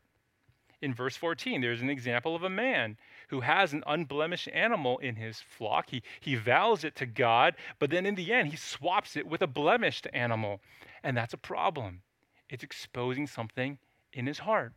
In 0.81 0.93
verse 0.93 1.17
14, 1.17 1.61
there's 1.61 1.81
an 1.81 1.89
example 1.89 2.35
of 2.35 2.43
a 2.43 2.49
man 2.49 2.97
who 3.27 3.41
has 3.41 3.73
an 3.73 3.83
unblemished 3.85 4.47
animal 4.53 4.97
in 4.99 5.15
his 5.15 5.41
flock. 5.41 5.89
He, 5.89 6.01
he 6.21 6.35
vows 6.35 6.83
it 6.83 6.95
to 6.95 7.05
God, 7.05 7.55
but 7.79 7.89
then 7.89 8.05
in 8.05 8.15
the 8.15 8.31
end, 8.33 8.49
he 8.49 8.55
swaps 8.55 9.17
it 9.17 9.27
with 9.27 9.41
a 9.41 9.47
blemished 9.47 10.07
animal. 10.13 10.61
And 11.03 11.17
that's 11.17 11.33
a 11.33 11.37
problem. 11.37 12.01
It's 12.49 12.63
exposing 12.63 13.27
something 13.27 13.77
in 14.13 14.25
his 14.25 14.39
heart. 14.39 14.73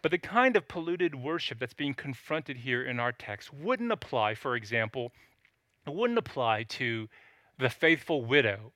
But 0.00 0.12
the 0.12 0.18
kind 0.18 0.56
of 0.56 0.68
polluted 0.68 1.14
worship 1.14 1.58
that's 1.58 1.74
being 1.74 1.94
confronted 1.94 2.58
here 2.58 2.84
in 2.84 3.00
our 3.00 3.12
text 3.12 3.52
wouldn't 3.52 3.90
apply, 3.90 4.34
for 4.34 4.54
example, 4.54 5.12
it 5.86 5.94
wouldn't 5.94 6.18
apply 6.18 6.64
to 6.64 7.08
the 7.58 7.68
faithful 7.68 8.24
widow 8.24 8.72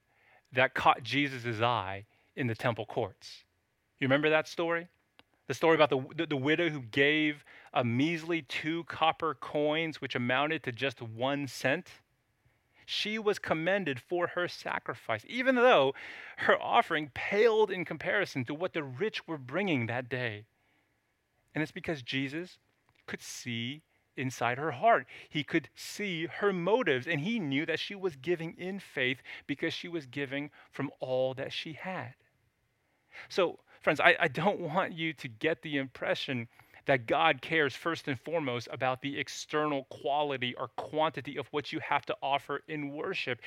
that 0.53 0.75
caught 0.75 1.03
Jesus' 1.03 1.61
eye 1.61 2.05
in 2.35 2.47
the 2.49 2.55
temple 2.55 2.87
courts. 2.87 3.45
You 4.01 4.07
remember 4.07 4.31
that 4.31 4.49
story? 4.49 4.89
The 5.47 5.55
story 5.55 5.75
about 5.77 5.91
the, 5.91 6.05
the, 6.17 6.27
the, 6.27 6.37
widow 6.37 6.71
who 6.71 6.81
gave 6.81 7.45
a 7.73 7.85
measly 7.85 8.43
two 8.43 8.85
copper 8.85 9.35
coins, 9.35 10.01
which 10.01 10.15
amounted 10.15 10.63
to 10.65 10.73
just 10.73 11.03
one 11.03 11.47
cent. 11.47 11.89
She 12.87 13.19
was 13.19 13.39
commended 13.39 14.01
for 14.01 14.29
her 14.29 14.49
sacrifice, 14.49 15.25
even 15.29 15.55
though 15.55 15.95
her 16.39 16.61
offering 16.61 17.11
paled 17.15 17.71
in 17.71 17.85
comparison 17.85 18.45
to 18.47 18.55
what 18.55 18.73
the 18.73 18.83
rich 18.83 19.27
were 19.29 19.39
bringing 19.39 19.87
that 19.87 20.09
day. 20.09 20.45
And 21.55 21.63
it's 21.63 21.73
because 21.73 22.03
Jesus 22.03 22.59
could 23.07 23.23
see 23.23 23.83
inside 24.17 24.59
her 24.59 24.73
heart. 24.73 25.07
He 25.29 25.45
could 25.45 25.69
see 25.75 26.27
her 26.27 26.53
motives, 26.53 27.07
and 27.07 27.21
he 27.21 27.39
knew 27.39 27.67
that 27.67 27.81
she 27.81 27.95
was 27.95 28.17
giving 28.17 28.55
in 28.59 28.79
faith 28.79 29.23
because 29.47 29.73
she 29.73 29.89
was 29.89 30.07
giving 30.07 30.51
from 30.71 30.91
all 31.01 31.35
that 31.35 31.53
she 31.53 31.73
had. 31.73 32.15
So, 33.29 33.59
friends, 33.81 34.01
I, 34.01 34.17
I 34.19 34.29
don't 34.29 34.61
want 34.75 34.93
you 34.93 35.13
to 35.15 35.29
get 35.29 35.63
the 35.63 35.79
impression 35.79 36.49
that 36.87 37.07
God 37.07 37.41
cares 37.41 37.77
first 37.77 38.09
and 38.09 38.19
foremost 38.19 38.69
about 38.73 39.03
the 39.03 39.19
external 39.19 39.85
quality 39.85 40.55
or 40.57 40.69
quantity 40.77 41.37
of 41.37 41.47
what 41.53 41.73
you 41.73 41.79
have 41.79 42.05
to 42.07 42.17
offer 42.21 42.63
in 42.67 42.91
worship. 42.91 43.41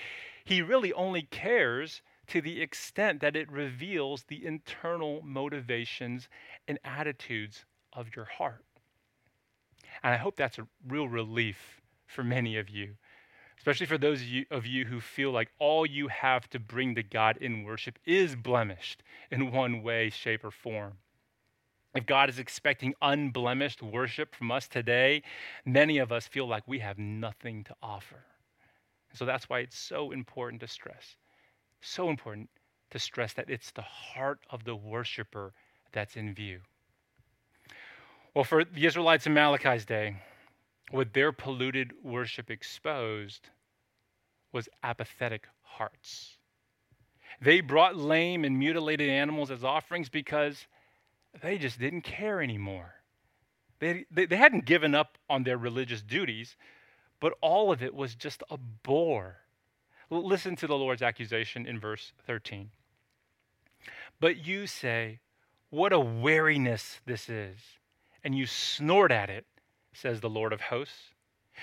He 0.45 0.61
really 0.61 0.93
only 0.93 1.23
cares 1.23 2.01
to 2.27 2.41
the 2.41 2.61
extent 2.61 3.19
that 3.19 3.35
it 3.35 3.51
reveals 3.51 4.23
the 4.23 4.45
internal 4.45 5.21
motivations 5.21 6.29
and 6.67 6.79
attitudes 6.85 7.65
of 7.95 8.15
your 8.15 8.25
heart. 8.25 8.63
And 10.03 10.13
I 10.13 10.17
hope 10.17 10.35
that's 10.35 10.59
a 10.59 10.67
real 10.87 11.07
relief 11.07 11.81
for 12.05 12.23
many 12.23 12.57
of 12.57 12.69
you, 12.69 12.95
especially 13.57 13.85
for 13.87 13.97
those 13.97 14.21
of 14.51 14.65
you, 14.65 14.85
who 14.85 14.99
feel 14.99 15.31
like 15.31 15.49
all 15.57 15.85
you 15.85 16.07
have 16.09 16.49
to 16.51 16.59
bring 16.59 16.95
to 16.95 17.03
God 17.03 17.37
in 17.37 17.63
worship 17.63 17.97
is 18.05 18.35
blemished 18.35 19.01
in 19.31 19.51
one 19.51 19.81
way, 19.81 20.09
shape, 20.09 20.43
or 20.43 20.51
form. 20.51 20.93
If 21.95 22.05
God 22.05 22.29
is 22.29 22.39
expecting 22.39 22.93
unblemished 23.01 23.81
worship 23.81 24.35
from 24.35 24.51
us 24.51 24.67
today, 24.67 25.23
many 25.65 25.97
of 25.97 26.11
us 26.11 26.27
feel 26.27 26.45
like 26.45 26.67
we 26.67 26.79
have 26.79 26.99
nothing 26.99 27.63
to 27.63 27.75
offer. 27.81 28.25
So 29.13 29.25
that's 29.25 29.49
why 29.49 29.59
it's 29.59 29.79
so 29.79 30.11
important 30.11 30.59
to 30.59 30.67
stress. 30.67 31.15
So 31.79 32.09
important 32.09 32.49
to 32.91 32.99
stress 32.99 33.31
that 33.33 33.49
it's 33.49 33.71
the 33.71 33.81
heart 33.81 34.39
of 34.49 34.65
the 34.65 34.75
worshiper 34.75 35.53
that's 35.93 36.17
in 36.17 36.33
view. 36.33 36.59
Well, 38.35 38.43
for 38.43 38.65
the 38.65 38.85
Israelites 38.85 39.25
in 39.25 39.33
Malachi's 39.33 39.85
day, 39.85 40.17
what 40.91 41.13
their 41.13 41.31
polluted 41.31 41.93
worship 42.03 42.51
exposed 42.51 43.47
was 44.51 44.67
apathetic 44.83 45.47
hearts. 45.61 46.35
They 47.41 47.61
brought 47.61 47.95
lame 47.95 48.43
and 48.43 48.59
mutilated 48.59 49.09
animals 49.09 49.51
as 49.51 49.63
offerings 49.63 50.09
because 50.09 50.67
they 51.41 51.57
just 51.57 51.79
didn't 51.79 52.01
care 52.01 52.41
anymore. 52.41 52.95
They, 53.79 54.05
they, 54.11 54.25
they, 54.25 54.35
hadn't 54.35 54.65
given 54.65 54.93
up 54.93 55.17
on 55.29 55.43
their 55.43 55.57
religious 55.57 56.01
duties, 56.01 56.57
but 57.21 57.33
all 57.39 57.71
of 57.71 57.81
it 57.81 57.93
was 57.93 58.15
just 58.15 58.43
a 58.49 58.57
bore. 58.57 59.37
Listen 60.09 60.57
to 60.57 60.67
the 60.67 60.77
Lord's 60.77 61.01
accusation 61.01 61.65
in 61.65 61.79
verse 61.79 62.11
13. 62.27 62.69
But 64.19 64.45
you 64.45 64.67
say, 64.67 65.19
What 65.69 65.93
a 65.93 65.99
weariness 65.99 67.01
this 67.05 67.29
is, 67.29 67.57
and 68.25 68.35
you 68.35 68.47
snort 68.47 69.11
at 69.11 69.29
it, 69.29 69.45
says 69.93 70.19
the 70.19 70.29
Lord 70.29 70.51
of 70.51 70.59
hosts. 70.59 71.13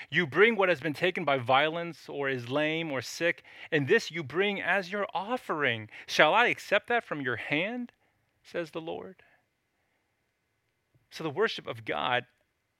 You 0.09 0.25
bring 0.25 0.55
what 0.55 0.69
has 0.69 0.79
been 0.79 0.93
taken 0.93 1.25
by 1.25 1.37
violence 1.37 2.07
or 2.07 2.29
is 2.29 2.49
lame 2.49 2.89
or 2.89 3.01
sick, 3.01 3.43
and 3.71 3.87
this 3.87 4.09
you 4.09 4.23
bring 4.23 4.61
as 4.61 4.91
your 4.91 5.05
offering. 5.13 5.89
Shall 6.07 6.33
I 6.33 6.47
accept 6.47 6.87
that 6.87 7.03
from 7.03 7.21
your 7.21 7.35
hand? 7.35 7.91
says 8.41 8.71
the 8.71 8.81
Lord. 8.81 9.17
So 11.11 11.23
the 11.23 11.29
worship 11.29 11.67
of 11.67 11.85
God 11.85 12.25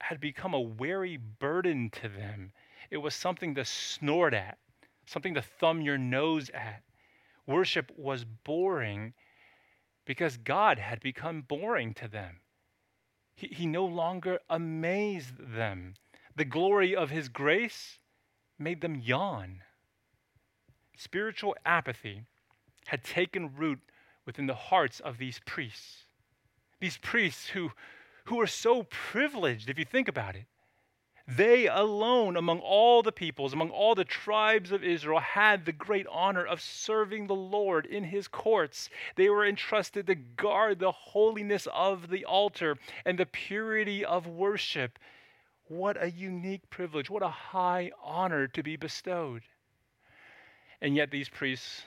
had 0.00 0.18
become 0.18 0.54
a 0.54 0.60
weary 0.60 1.18
burden 1.18 1.90
to 1.90 2.08
them. 2.08 2.52
It 2.90 2.96
was 2.96 3.14
something 3.14 3.54
to 3.54 3.64
snort 3.64 4.34
at, 4.34 4.58
something 5.06 5.34
to 5.34 5.42
thumb 5.42 5.82
your 5.82 5.98
nose 5.98 6.50
at. 6.50 6.82
Worship 7.46 7.92
was 7.96 8.24
boring 8.24 9.12
because 10.06 10.38
God 10.38 10.78
had 10.78 11.00
become 11.00 11.42
boring 11.42 11.94
to 11.94 12.08
them. 12.08 12.40
He, 13.34 13.48
he 13.48 13.66
no 13.66 13.84
longer 13.84 14.38
amazed 14.48 15.54
them. 15.54 15.94
The 16.36 16.44
glory 16.44 16.94
of 16.94 17.10
his 17.10 17.28
grace 17.28 17.98
made 18.58 18.80
them 18.80 18.96
yawn. 18.96 19.62
Spiritual 20.96 21.56
apathy 21.64 22.24
had 22.86 23.02
taken 23.02 23.54
root 23.54 23.80
within 24.26 24.46
the 24.46 24.54
hearts 24.54 25.00
of 25.00 25.18
these 25.18 25.40
priests. 25.46 26.04
These 26.80 26.98
priests 26.98 27.48
who, 27.48 27.70
who 28.24 28.40
are 28.40 28.46
so 28.46 28.84
privileged, 28.84 29.68
if 29.68 29.78
you 29.78 29.84
think 29.84 30.08
about 30.08 30.36
it. 30.36 30.46
They 31.26 31.66
alone, 31.66 32.36
among 32.36 32.60
all 32.60 33.02
the 33.02 33.12
peoples, 33.12 33.54
among 33.54 33.70
all 33.70 33.94
the 33.94 34.04
tribes 34.04 34.72
of 34.72 34.84
Israel, 34.84 35.20
had 35.20 35.64
the 35.64 35.72
great 35.72 36.06
honor 36.08 36.44
of 36.44 36.60
serving 36.60 37.26
the 37.26 37.34
Lord 37.34 37.86
in 37.86 38.04
his 38.04 38.28
courts. 38.28 38.90
They 39.16 39.30
were 39.30 39.46
entrusted 39.46 40.06
to 40.06 40.16
guard 40.16 40.78
the 40.80 40.92
holiness 40.92 41.66
of 41.72 42.10
the 42.10 42.26
altar 42.26 42.76
and 43.06 43.18
the 43.18 43.24
purity 43.24 44.04
of 44.04 44.26
worship. 44.26 44.98
What 45.68 46.02
a 46.02 46.10
unique 46.10 46.68
privilege, 46.68 47.08
what 47.08 47.22
a 47.22 47.28
high 47.28 47.90
honor 48.02 48.46
to 48.48 48.62
be 48.62 48.76
bestowed. 48.76 49.42
And 50.82 50.94
yet, 50.94 51.10
these 51.10 51.30
priests 51.30 51.84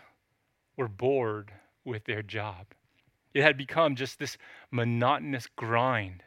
were 0.78 0.88
bored 0.88 1.52
with 1.86 2.06
their 2.06 2.23
job. 2.23 2.65
It 3.36 3.43
had 3.43 3.56
become 3.56 3.95
just 3.95 4.17
this 4.17 4.39
monotonous 4.71 5.45
grind. 5.56 6.23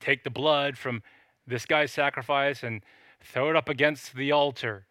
Take 0.00 0.24
the 0.24 0.30
blood 0.30 0.76
from 0.76 1.04
this 1.50 1.66
guy's 1.66 1.92
sacrifice 1.92 2.62
and 2.62 2.82
throw 3.20 3.50
it 3.50 3.56
up 3.56 3.68
against 3.68 4.14
the 4.14 4.32
altar 4.32 4.86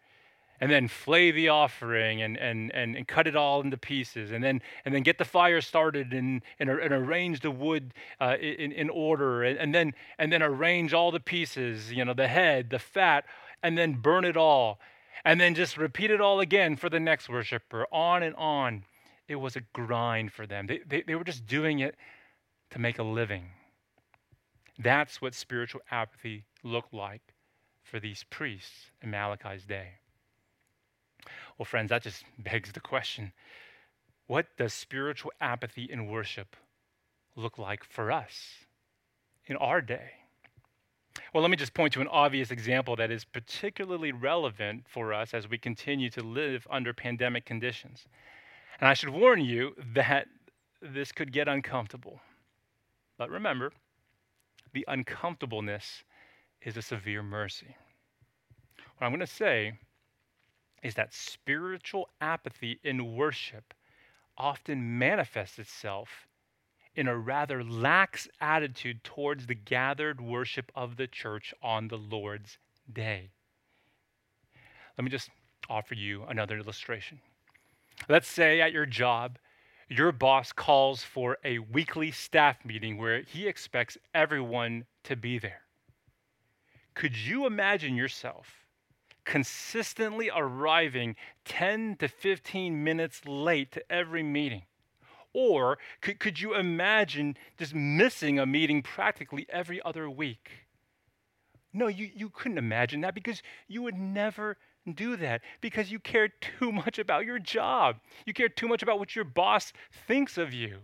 and 0.60 0.70
then 0.70 0.88
flay 0.88 1.30
the 1.30 1.48
offering 1.48 2.20
and, 2.20 2.36
and, 2.36 2.70
and, 2.74 2.94
and, 2.94 3.08
cut 3.08 3.26
it 3.26 3.34
all 3.34 3.62
into 3.62 3.78
pieces 3.78 4.30
and 4.30 4.44
then, 4.44 4.60
and 4.84 4.94
then 4.94 5.02
get 5.02 5.16
the 5.16 5.24
fire 5.24 5.60
started 5.60 6.12
and, 6.12 6.42
and, 6.58 6.68
and 6.68 6.92
arrange 6.92 7.40
the 7.40 7.50
wood 7.50 7.94
uh, 8.20 8.36
in, 8.38 8.70
in 8.72 8.90
order 8.90 9.42
and, 9.42 9.58
and, 9.58 9.74
then, 9.74 9.94
and 10.18 10.30
then 10.30 10.42
arrange 10.42 10.92
all 10.92 11.10
the 11.10 11.20
pieces, 11.20 11.90
you 11.90 12.04
know, 12.04 12.12
the 12.12 12.28
head, 12.28 12.68
the 12.70 12.78
fat, 12.78 13.24
and 13.62 13.76
then 13.76 13.94
burn 13.94 14.24
it 14.24 14.36
all. 14.36 14.78
And 15.24 15.40
then 15.40 15.54
just 15.54 15.76
repeat 15.76 16.10
it 16.10 16.20
all 16.20 16.40
again 16.40 16.76
for 16.76 16.88
the 16.88 17.00
next 17.00 17.28
worshiper, 17.28 17.86
on 17.92 18.22
and 18.22 18.34
on. 18.36 18.84
It 19.28 19.36
was 19.36 19.54
a 19.56 19.60
grind 19.72 20.32
for 20.32 20.46
them. 20.46 20.66
They, 20.66 20.80
they, 20.86 21.02
they 21.02 21.14
were 21.14 21.24
just 21.24 21.46
doing 21.46 21.80
it 21.80 21.94
to 22.70 22.78
make 22.78 22.98
a 22.98 23.02
living. 23.02 23.50
That's 24.78 25.20
what 25.20 25.34
spiritual 25.34 25.82
apathy 25.90 26.44
looked 26.62 26.92
like 26.92 27.34
for 27.82 28.00
these 28.00 28.24
priests 28.30 28.90
in 29.02 29.10
Malachi's 29.10 29.64
day. 29.64 29.88
Well, 31.58 31.66
friends, 31.66 31.90
that 31.90 32.02
just 32.02 32.24
begs 32.38 32.72
the 32.72 32.80
question 32.80 33.32
what 34.26 34.46
does 34.56 34.72
spiritual 34.72 35.32
apathy 35.40 35.88
in 35.90 36.06
worship 36.06 36.54
look 37.34 37.58
like 37.58 37.82
for 37.82 38.12
us 38.12 38.64
in 39.46 39.56
our 39.56 39.80
day? 39.80 40.12
Well, 41.34 41.42
let 41.42 41.50
me 41.50 41.56
just 41.56 41.74
point 41.74 41.92
to 41.94 42.00
an 42.00 42.06
obvious 42.06 42.52
example 42.52 42.94
that 42.96 43.10
is 43.10 43.24
particularly 43.24 44.12
relevant 44.12 44.84
for 44.88 45.12
us 45.12 45.34
as 45.34 45.48
we 45.48 45.58
continue 45.58 46.10
to 46.10 46.22
live 46.22 46.66
under 46.70 46.92
pandemic 46.92 47.44
conditions. 47.44 48.06
And 48.80 48.88
I 48.88 48.94
should 48.94 49.10
warn 49.10 49.40
you 49.40 49.74
that 49.94 50.28
this 50.80 51.10
could 51.10 51.32
get 51.32 51.48
uncomfortable. 51.48 52.20
But 53.18 53.30
remember, 53.30 53.72
the 54.72 54.84
uncomfortableness 54.88 56.04
is 56.62 56.76
a 56.76 56.82
severe 56.82 57.22
mercy. 57.22 57.76
What 58.96 59.06
I'm 59.06 59.12
going 59.12 59.20
to 59.20 59.26
say 59.26 59.78
is 60.82 60.94
that 60.94 61.14
spiritual 61.14 62.08
apathy 62.20 62.80
in 62.82 63.16
worship 63.16 63.74
often 64.36 64.98
manifests 64.98 65.58
itself 65.58 66.26
in 66.94 67.06
a 67.06 67.16
rather 67.16 67.62
lax 67.62 68.28
attitude 68.40 69.04
towards 69.04 69.46
the 69.46 69.54
gathered 69.54 70.20
worship 70.20 70.72
of 70.74 70.96
the 70.96 71.06
church 71.06 71.54
on 71.62 71.88
the 71.88 71.96
Lord's 71.96 72.58
day. 72.92 73.30
Let 74.98 75.04
me 75.04 75.10
just 75.10 75.30
offer 75.68 75.94
you 75.94 76.24
another 76.24 76.58
illustration. 76.58 77.20
Let's 78.08 78.28
say 78.28 78.60
at 78.60 78.72
your 78.72 78.86
job, 78.86 79.38
your 79.88 80.12
boss 80.12 80.52
calls 80.52 81.02
for 81.02 81.38
a 81.44 81.58
weekly 81.58 82.10
staff 82.10 82.64
meeting 82.64 82.98
where 82.98 83.22
he 83.22 83.46
expects 83.46 83.98
everyone 84.14 84.86
to 85.04 85.16
be 85.16 85.38
there. 85.38 85.62
Could 86.94 87.16
you 87.16 87.46
imagine 87.46 87.94
yourself 87.96 88.66
consistently 89.24 90.30
arriving 90.34 91.14
10 91.44 91.96
to 91.96 92.08
15 92.08 92.82
minutes 92.82 93.22
late 93.26 93.72
to 93.72 93.92
every 93.92 94.22
meeting? 94.22 94.62
Or 95.32 95.78
could, 96.00 96.18
could 96.18 96.40
you 96.40 96.54
imagine 96.54 97.36
just 97.56 97.74
missing 97.74 98.38
a 98.38 98.46
meeting 98.46 98.82
practically 98.82 99.46
every 99.48 99.80
other 99.82 100.10
week? 100.10 100.50
No, 101.72 101.86
you, 101.86 102.10
you 102.14 102.30
couldn't 102.30 102.58
imagine 102.58 103.02
that 103.02 103.14
because 103.14 103.42
you 103.68 103.82
would 103.82 103.96
never 103.96 104.56
do 104.92 105.16
that 105.16 105.42
because 105.60 105.92
you 105.92 106.00
care 106.00 106.28
too 106.28 106.72
much 106.72 106.98
about 106.98 107.24
your 107.24 107.38
job. 107.38 108.00
You 108.26 108.32
care 108.32 108.48
too 108.48 108.66
much 108.66 108.82
about 108.82 108.98
what 108.98 109.14
your 109.14 109.24
boss 109.24 109.72
thinks 110.06 110.36
of 110.36 110.52
you. 110.52 110.78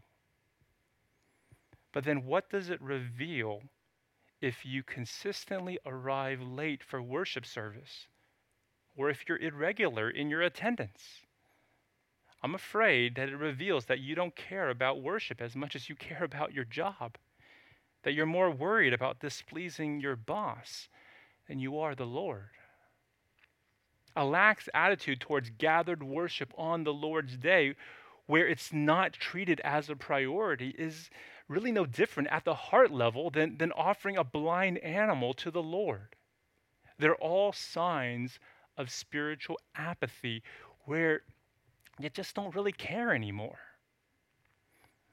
But 1.93 2.05
then 2.05 2.27
what 2.27 2.51
does 2.51 2.71
it 2.71 2.81
reveal 2.81 3.63
if 4.41 4.65
you 4.65 4.83
consistently 4.83 5.79
arrive 5.87 6.41
late 6.41 6.83
for 6.83 7.03
worship 7.03 7.47
service 7.47 8.07
or 8.97 9.11
if 9.11 9.29
you're 9.29 9.39
irregular 9.39 10.11
in 10.11 10.29
your 10.29 10.43
attendance? 10.43 11.23
I'm 12.43 12.55
afraid 12.55 13.15
that 13.17 13.29
it 13.29 13.37
reveals 13.37 13.87
that 13.87 14.01
you 14.01 14.15
don't 14.15 14.37
care 14.37 14.69
about 14.69 15.03
worship 15.03 15.41
as 15.41 15.57
much 15.57 15.75
as 15.75 15.89
you 15.89 15.97
care 15.97 16.23
about 16.23 16.53
your 16.53 16.65
job, 16.65 17.17
that 18.05 18.13
you're 18.13 18.27
more 18.27 18.51
worried 18.51 18.93
about 18.93 19.21
displeasing 19.21 20.01
your 20.01 20.17
boss 20.17 20.89
than 21.49 21.59
you 21.59 21.79
are 21.79 21.95
the 21.95 22.07
Lord. 22.07 22.51
A 24.15 24.25
lax 24.25 24.69
attitude 24.73 25.21
towards 25.21 25.51
gathered 25.51 26.03
worship 26.03 26.53
on 26.57 26.85
the 26.85 26.93
Lord's 26.93 27.37
day, 27.37 27.75
where 28.27 28.47
it's 28.47 28.73
not 28.73 29.13
treated 29.13 29.61
as 29.61 29.91
a 29.91 29.97
priority, 29.97 30.75
is 30.79 31.11
really 31.49 31.73
no 31.73 31.87
different 31.87 32.29
at 32.31 32.45
the 32.45 32.55
heart 32.55 32.91
level 32.93 33.31
than, 33.31 33.57
than 33.59 33.73
offering 33.73 34.17
a 34.17 34.25
blind 34.25 34.79
animal 34.79 35.35
to 35.35 35.51
the 35.51 35.63
Lord. 35.63 36.17
They're 36.99 37.17
all 37.17 37.53
signs 37.53 38.39
of 38.77 38.91
spiritual 38.91 39.59
apathy 39.75 40.43
where 40.85 41.23
you 41.99 42.11
just 42.11 42.35
don't 42.35 42.55
really 42.55 42.73
care 42.73 43.15
anymore. 43.15 43.59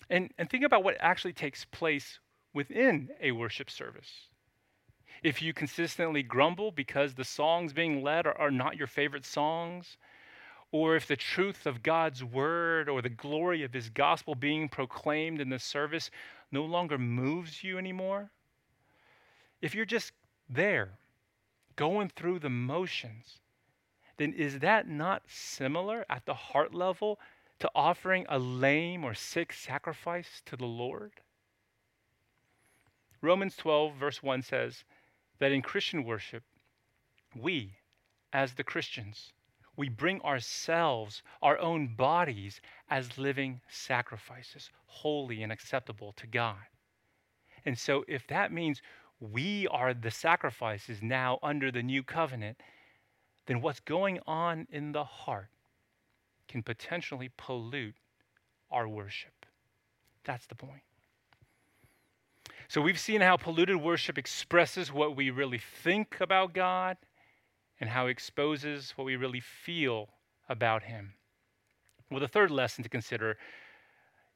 And, 0.10 0.32
and 0.38 0.50
think 0.50 0.64
about 0.64 0.84
what 0.84 0.98
actually 1.00 1.34
takes 1.34 1.66
place 1.66 2.20
within 2.54 3.10
a 3.22 3.32
worship 3.32 3.70
service 3.70 4.28
if 5.24 5.42
you 5.42 5.54
consistently 5.54 6.22
grumble 6.22 6.72
because 6.72 7.14
the 7.14 7.24
songs 7.24 7.74
being 7.74 8.04
led 8.04 8.28
are, 8.28 8.38
are 8.38 8.52
not 8.52 8.78
your 8.78 8.88
favorite 8.88 9.26
songs, 9.26 9.98
or 10.74 10.96
if 10.96 11.06
the 11.06 11.16
truth 11.16 11.68
of 11.68 11.84
God's 11.84 12.24
word 12.24 12.90
or 12.90 13.04
the 13.04 13.08
glory 13.08 13.62
of 13.62 13.72
his 13.72 13.90
gospel 13.90 14.34
being 14.34 14.68
proclaimed 14.68 15.40
in 15.40 15.50
the 15.50 15.60
service 15.60 16.10
no 16.52 16.66
longer 16.66 16.98
moves 16.98 17.64
you 17.64 17.78
anymore, 17.78 18.32
if 19.62 19.76
you're 19.76 19.86
just 19.86 20.14
there, 20.50 20.98
going 21.76 22.10
through 22.10 22.40
the 22.40 22.50
motions, 22.50 23.38
then 24.18 24.34
is 24.34 24.60
that 24.60 24.90
not 24.90 25.22
similar 25.28 26.06
at 26.10 26.26
the 26.26 26.34
heart 26.34 26.74
level 26.74 27.20
to 27.60 27.70
offering 27.76 28.26
a 28.28 28.40
lame 28.40 29.04
or 29.04 29.14
sick 29.14 29.54
sacrifice 29.54 30.42
to 30.48 30.58
the 30.58 30.66
Lord? 30.66 31.12
Romans 33.22 33.56
12, 33.56 33.94
verse 33.96 34.24
1 34.24 34.42
says, 34.42 34.84
that 35.38 35.52
in 35.52 35.62
Christian 35.62 36.04
worship, 36.04 36.44
we, 37.36 37.76
as 38.34 38.54
the 38.54 38.64
Christians, 38.64 39.34
we 39.76 39.90
bring 39.90 40.22
ourselves, 40.22 41.24
our 41.42 41.58
own 41.58 41.96
bodies, 41.96 42.62
as 42.90 43.18
living 43.18 43.62
sacrifices, 43.70 44.70
holy 44.86 45.42
and 45.42 45.52
acceptable 45.52 46.14
to 46.18 46.28
God. 46.28 46.58
And 47.66 47.78
so, 47.78 48.04
if 48.08 48.28
that 48.28 48.52
means 48.52 48.82
we 49.20 49.68
are 49.68 49.94
the 49.94 50.12
sacrifices 50.12 51.02
now 51.02 51.40
under 51.42 51.72
the 51.72 51.82
new 51.82 52.04
covenant, 52.04 52.58
then 53.46 53.62
what's 53.62 53.80
going 53.80 54.20
on 54.28 54.68
in 54.70 54.92
the 54.92 55.04
heart 55.04 55.50
can 56.48 56.62
potentially 56.62 57.32
pollute 57.38 57.96
our 58.70 58.88
worship. 58.88 59.46
That's 60.24 60.46
the 60.46 60.56
point. 60.56 60.82
So 62.68 62.82
we've 62.82 63.00
seen 63.00 63.22
how 63.22 63.38
polluted 63.38 63.78
worship 63.78 64.18
expresses 64.18 64.92
what 64.92 65.16
we 65.16 65.30
really 65.30 65.60
think 65.60 66.18
about 66.20 66.54
God 66.54 66.98
and 67.84 67.90
how 67.90 68.06
he 68.06 68.12
exposes 68.12 68.94
what 68.96 69.04
we 69.04 69.18
really 69.18 69.42
feel 69.42 70.08
about 70.48 70.84
Him. 70.84 71.16
Well, 72.10 72.22
the 72.22 72.30
third 72.30 72.50
lesson 72.50 72.82
to 72.82 72.90
consider 72.90 73.36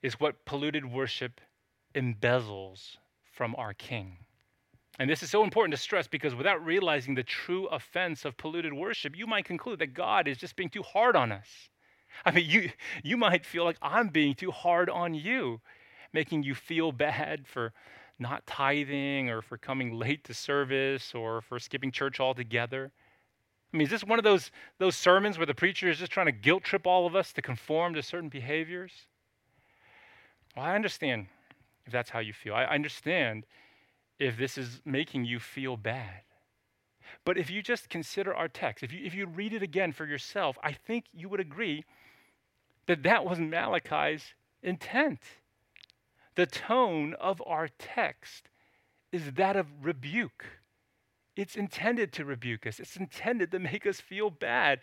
is 0.03 0.19
what 0.19 0.43
polluted 0.43 0.85
worship 0.85 1.39
embezzles 1.95 2.97
from 3.31 3.55
our 3.57 3.73
King. 3.73 4.17
And 4.99 5.09
this 5.09 5.23
is 5.23 5.29
so 5.29 5.45
important 5.45 5.71
to 5.71 5.81
stress 5.81 6.09
because 6.09 6.35
without 6.35 6.65
realizing 6.65 7.15
the 7.15 7.23
true 7.23 7.67
offense 7.67 8.25
of 8.25 8.35
polluted 8.35 8.73
worship, 8.73 9.15
you 9.15 9.25
might 9.25 9.45
conclude 9.45 9.79
that 9.79 9.93
God 9.93 10.27
is 10.27 10.35
just 10.35 10.57
being 10.57 10.69
too 10.69 10.83
hard 10.83 11.15
on 11.15 11.31
us. 11.31 11.69
I 12.25 12.31
mean, 12.31 12.49
you, 12.49 12.71
you 13.01 13.15
might 13.15 13.45
feel 13.45 13.63
like 13.63 13.77
I'm 13.81 14.09
being 14.09 14.35
too 14.35 14.51
hard 14.51 14.89
on 14.89 15.13
you, 15.13 15.61
making 16.11 16.43
you 16.43 16.53
feel 16.53 16.91
bad 16.91 17.47
for 17.47 17.71
not 18.19 18.45
tithing 18.45 19.29
or 19.29 19.41
for 19.41 19.57
coming 19.57 19.93
late 19.93 20.25
to 20.25 20.33
service 20.33 21.15
or 21.15 21.39
for 21.39 21.59
skipping 21.59 21.93
church 21.93 22.19
altogether. 22.19 22.91
I 23.77 23.79
mean, 23.79 23.85
is 23.85 23.91
this 23.91 24.03
one 24.03 24.17
of 24.17 24.23
those, 24.23 24.49
those 24.79 24.95
sermons 24.95 25.37
where 25.37 25.45
the 25.45 25.53
preacher 25.53 25.87
is 25.87 25.99
just 25.99 26.11
trying 26.11 26.25
to 26.25 26.31
guilt 26.31 26.63
trip 26.63 26.87
all 26.87 27.05
of 27.05 27.15
us 27.15 27.31
to 27.33 27.43
conform 27.43 27.93
to 27.93 28.01
certain 28.01 28.27
behaviors? 28.27 28.91
Well, 30.55 30.65
I 30.65 30.73
understand 30.73 31.27
if 31.85 31.91
that's 31.93 32.09
how 32.09 32.17
you 32.17 32.33
feel. 32.33 32.55
I 32.55 32.63
understand 32.63 33.45
if 34.17 34.35
this 34.35 34.57
is 34.57 34.81
making 34.83 35.25
you 35.25 35.37
feel 35.39 35.77
bad. 35.77 36.21
But 37.23 37.37
if 37.37 37.51
you 37.51 37.61
just 37.61 37.87
consider 37.87 38.33
our 38.33 38.47
text, 38.47 38.83
if 38.83 38.91
you, 38.91 39.05
if 39.05 39.13
you 39.13 39.27
read 39.27 39.53
it 39.53 39.61
again 39.61 39.91
for 39.91 40.07
yourself, 40.07 40.57
I 40.63 40.71
think 40.71 41.05
you 41.13 41.29
would 41.29 41.39
agree 41.39 41.85
that 42.87 43.03
that 43.03 43.25
was 43.25 43.37
Malachi's 43.37 44.33
intent. 44.63 45.19
The 46.33 46.47
tone 46.47 47.13
of 47.19 47.43
our 47.45 47.67
text 47.77 48.49
is 49.11 49.33
that 49.33 49.55
of 49.55 49.67
rebuke. 49.85 50.45
It's 51.37 51.55
intended 51.55 52.11
to 52.13 52.25
rebuke 52.25 52.65
us, 52.65 52.79
it's 52.79 52.97
intended 52.97 53.51
to 53.51 53.59
make 53.59 53.85
us 53.85 54.01
feel 54.01 54.29
bad, 54.31 54.79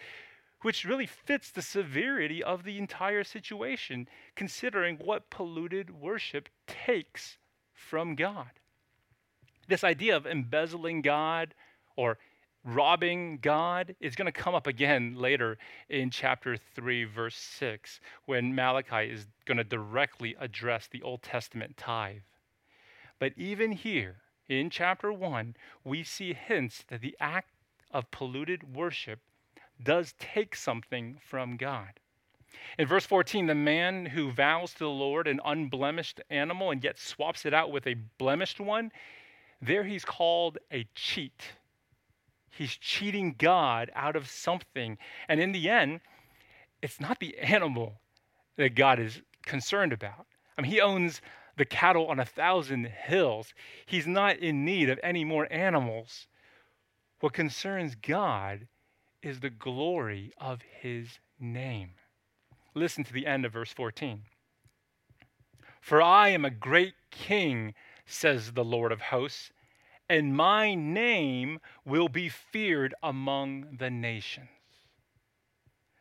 which 0.62 0.84
really 0.84 1.06
fits 1.06 1.50
the 1.50 1.60
severity 1.60 2.42
of 2.42 2.62
the 2.62 2.78
entire 2.78 3.24
situation, 3.24 4.08
considering 4.36 4.96
what 4.96 5.28
polluted 5.30 5.90
worship 5.90 6.48
takes 6.66 7.38
from 7.72 8.14
God. 8.14 8.50
This 9.68 9.84
idea 9.84 10.16
of 10.16 10.26
embezzling 10.26 11.02
God 11.02 11.54
or 11.96 12.18
robbing 12.64 13.38
God 13.42 13.94
is 14.00 14.14
going 14.14 14.26
to 14.26 14.32
come 14.32 14.54
up 14.54 14.66
again 14.66 15.16
later 15.16 15.58
in 15.88 16.10
chapter 16.10 16.56
3, 16.56 17.04
verse 17.04 17.36
6, 17.36 18.00
when 18.26 18.54
Malachi 18.54 19.10
is 19.10 19.26
going 19.44 19.58
to 19.58 19.64
directly 19.64 20.36
address 20.38 20.88
the 20.90 21.02
Old 21.02 21.22
Testament 21.22 21.76
tithe. 21.76 22.22
But 23.18 23.32
even 23.36 23.72
here, 23.72 24.16
in 24.48 24.70
chapter 24.70 25.12
1, 25.12 25.56
we 25.84 26.02
see 26.02 26.34
hints 26.34 26.84
that 26.88 27.00
the 27.00 27.16
act 27.20 27.50
of 27.90 28.10
polluted 28.10 28.74
worship 28.74 29.20
does 29.82 30.14
take 30.18 30.54
something 30.54 31.18
from 31.24 31.56
God. 31.56 32.00
In 32.78 32.86
verse 32.86 33.06
14, 33.06 33.46
the 33.46 33.54
man 33.54 34.06
who 34.06 34.30
vows 34.30 34.72
to 34.74 34.80
the 34.80 34.88
Lord 34.88 35.26
an 35.26 35.40
unblemished 35.44 36.20
animal 36.30 36.70
and 36.70 36.82
yet 36.82 36.98
swaps 36.98 37.44
it 37.44 37.54
out 37.54 37.72
with 37.72 37.86
a 37.86 37.96
blemished 38.18 38.60
one, 38.60 38.92
there 39.60 39.84
he's 39.84 40.04
called 40.04 40.58
a 40.72 40.86
cheat. 40.94 41.52
He's 42.50 42.76
cheating 42.76 43.34
God 43.36 43.90
out 43.94 44.14
of 44.14 44.28
something. 44.28 44.98
And 45.28 45.40
in 45.40 45.52
the 45.52 45.68
end, 45.68 46.00
it's 46.82 47.00
not 47.00 47.18
the 47.18 47.36
animal 47.38 47.94
that 48.56 48.74
God 48.74 48.98
is 49.00 49.22
concerned 49.42 49.92
about. 49.92 50.26
I 50.56 50.62
mean, 50.62 50.70
he 50.70 50.80
owns 50.80 51.20
the 51.56 51.64
cattle 51.64 52.06
on 52.08 52.18
a 52.18 52.24
thousand 52.24 52.86
hills. 52.86 53.54
He's 53.86 54.06
not 54.06 54.38
in 54.38 54.64
need 54.64 54.90
of 54.90 55.00
any 55.02 55.24
more 55.24 55.46
animals. 55.50 56.26
What 57.20 57.32
concerns 57.32 57.94
God 57.94 58.68
is 59.22 59.40
the 59.40 59.50
glory 59.50 60.32
of 60.38 60.60
his 60.80 61.18
name. 61.40 61.92
Listen 62.74 63.04
to 63.04 63.12
the 63.12 63.26
end 63.26 63.44
of 63.44 63.52
verse 63.52 63.72
14. 63.72 64.22
For 65.80 66.02
I 66.02 66.28
am 66.30 66.44
a 66.44 66.50
great 66.50 66.94
king, 67.10 67.74
says 68.06 68.52
the 68.52 68.64
Lord 68.64 68.92
of 68.92 69.00
hosts, 69.00 69.50
and 70.08 70.36
my 70.36 70.74
name 70.74 71.60
will 71.84 72.08
be 72.08 72.28
feared 72.28 72.94
among 73.02 73.76
the 73.78 73.90
nations. 73.90 74.48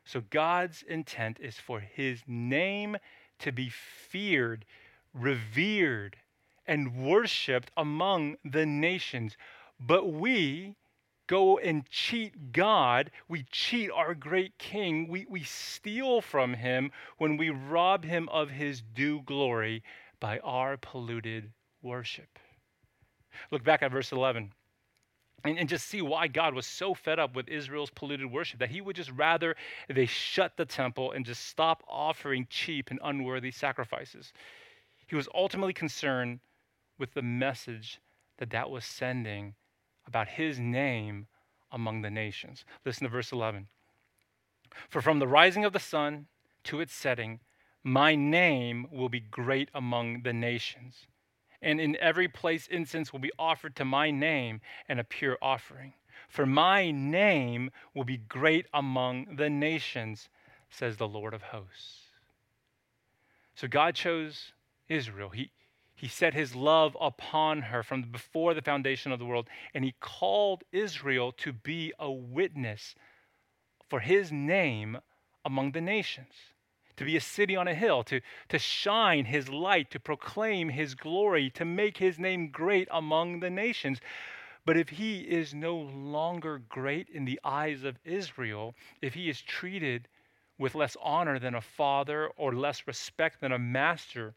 So 0.05 0.21
God's 0.29 0.83
intent 0.83 1.37
is 1.39 1.55
for 1.55 1.79
his 1.79 2.23
name 2.27 2.97
to 3.39 3.51
be 3.51 3.69
feared 3.69 4.65
revered 5.13 6.17
and 6.65 6.95
worshiped 6.95 7.71
among 7.78 8.38
the 8.43 8.65
nations. 8.65 9.38
But 9.80 10.12
we 10.12 10.76
go 11.28 11.58
and 11.58 11.89
cheat 11.89 12.52
God. 12.52 13.12
We 13.28 13.43
cheat 13.52 13.91
our 13.91 14.13
great 14.13 14.58
king. 14.58 15.08
We, 15.08 15.26
we 15.30 15.43
steal 15.43 16.21
from 16.21 16.54
him 16.54 16.91
when 17.17 17.38
we 17.38 17.49
rob 17.49 18.04
him 18.04 18.30
of 18.30 18.49
his 18.49 18.82
due 18.82 19.21
glory 19.21 19.84
by 20.19 20.39
our 20.39 20.78
polluted 20.78 21.52
worship. 21.82 22.39
Look 23.52 23.63
back 23.63 23.84
at 23.84 23.91
verse 23.91 24.12
11 24.12 24.54
and, 25.43 25.60
and 25.60 25.69
just 25.69 25.88
see 25.88 26.02
why 26.02 26.28
God 26.28 26.54
was 26.54 26.65
so 26.65 26.93
fed 26.93 27.19
up 27.19 27.36
with 27.36 27.47
Israel's 27.49 27.89
polluted 27.89 28.32
worship 28.32 28.60
that 28.60 28.69
he 28.69 28.82
would 28.82 28.95
just 28.95 29.12
rather 29.12 29.56
they 29.89 30.06
shut 30.06 30.56
the 30.58 30.65
temple 30.65 31.12
and 31.12 31.26
just 31.26 31.47
stop 31.47 31.84
offering 31.88 32.47
cheap 32.49 32.91
and 32.91 32.99
unworthy 33.04 33.52
sacrifices. 33.52 34.34
He 35.07 35.15
was 35.15 35.27
ultimately 35.33 35.73
concerned 35.73 36.39
with 36.97 37.13
the 37.13 37.21
message 37.21 37.99
that 38.37 38.49
that 38.51 38.69
was 38.69 38.85
sending 38.85 39.55
about 40.05 40.27
his 40.27 40.59
name 40.59 41.27
among 41.71 42.01
the 42.01 42.11
nations. 42.11 42.65
Listen 42.85 43.03
to 43.03 43.09
verse 43.09 43.31
11. 43.31 43.67
For 44.89 45.01
from 45.01 45.19
the 45.19 45.27
rising 45.27 45.65
of 45.65 45.73
the 45.73 45.79
sun 45.79 46.27
to 46.65 46.79
its 46.79 46.93
setting, 46.93 47.39
my 47.83 48.15
name 48.15 48.87
will 48.91 49.09
be 49.09 49.19
great 49.19 49.69
among 49.73 50.23
the 50.23 50.33
nations. 50.33 51.07
And 51.61 51.79
in 51.79 51.97
every 51.97 52.27
place 52.27 52.67
incense 52.67 53.11
will 53.11 53.19
be 53.19 53.31
offered 53.37 53.75
to 53.77 53.85
my 53.85 54.11
name 54.11 54.61
and 54.87 54.99
a 54.99 55.03
pure 55.03 55.37
offering. 55.41 55.93
For 56.27 56.45
my 56.45 56.91
name 56.91 57.71
will 57.93 58.03
be 58.03 58.17
great 58.17 58.65
among 58.73 59.35
the 59.35 59.49
nations, 59.49 60.29
says 60.69 60.97
the 60.97 61.07
Lord 61.07 61.33
of 61.33 61.41
hosts. 61.41 61.99
So 63.55 63.67
God 63.67 63.95
chose 63.95 64.53
Israel. 64.93 65.29
He, 65.29 65.51
he 65.95 66.08
set 66.08 66.34
his 66.34 66.56
love 66.56 66.95
upon 67.01 67.63
her 67.63 67.84
from 67.84 68.03
before 68.03 68.53
the 68.53 68.62
foundation 68.62 69.12
of 69.12 69.19
the 69.19 69.25
world, 69.25 69.49
and 69.73 69.84
he 69.84 69.95
called 69.99 70.63
Israel 70.71 71.32
to 71.34 71.51
be 71.51 71.93
a 71.99 72.12
witness 72.12 72.95
for 73.89 73.99
his 73.99 74.32
name 74.32 74.97
among 75.45 75.71
the 75.71 75.82
nations, 75.82 76.34
to 76.95 77.06
be 77.06 77.17
a 77.17 77.21
city 77.21 77.56
on 77.56 77.67
a 77.67 77.75
hill, 77.75 78.03
to, 78.03 78.21
to 78.49 78.60
shine 78.60 79.25
his 79.25 79.49
light, 79.49 79.91
to 79.91 79.99
proclaim 79.99 80.69
his 80.69 80.95
glory, 80.95 81.49
to 81.49 81.65
make 81.65 81.97
his 81.97 82.19
name 82.19 82.49
great 82.49 82.88
among 82.91 83.39
the 83.39 83.49
nations. 83.49 83.99
But 84.65 84.77
if 84.77 84.89
he 84.89 85.19
is 85.19 85.53
no 85.53 85.75
longer 85.75 86.62
great 86.69 87.10
in 87.10 87.25
the 87.25 87.39
eyes 87.43 87.84
of 87.84 87.99
Israel, 88.06 88.75
if 89.01 89.13
he 89.13 89.29
is 89.29 89.41
treated 89.41 90.08
with 90.58 90.75
less 90.75 90.95
honor 91.01 91.39
than 91.39 91.56
a 91.56 91.62
father 91.62 92.27
or 92.38 92.53
less 92.53 92.88
respect 92.88 93.41
than 93.41 93.51
a 93.51 93.60
master, 93.60 94.36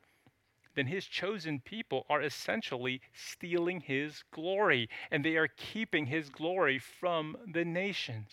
then 0.77 0.87
his 0.87 1.07
chosen 1.07 1.59
people 1.59 2.07
are 2.09 2.23
essentially 2.23 3.01
stealing 3.13 3.81
his 3.81 4.23
glory, 4.33 4.89
and 5.11 5.25
they 5.25 5.37
are 5.37 5.49
keeping 5.49 6.07
his 6.07 6.29
glory 6.29 6.79
from 6.79 7.37
the 7.51 7.65
nations. 7.65 8.29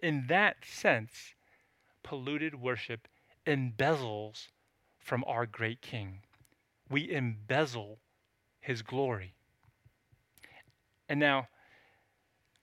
In 0.00 0.24
that 0.28 0.64
sense, 0.64 1.34
polluted 2.02 2.54
worship 2.60 3.06
embezzles 3.46 4.48
from 4.98 5.22
our 5.26 5.46
great 5.46 5.82
king. 5.82 6.20
We 6.88 7.10
embezzle 7.10 7.98
his 8.60 8.82
glory. 8.82 9.34
And 11.08 11.20
now, 11.20 11.48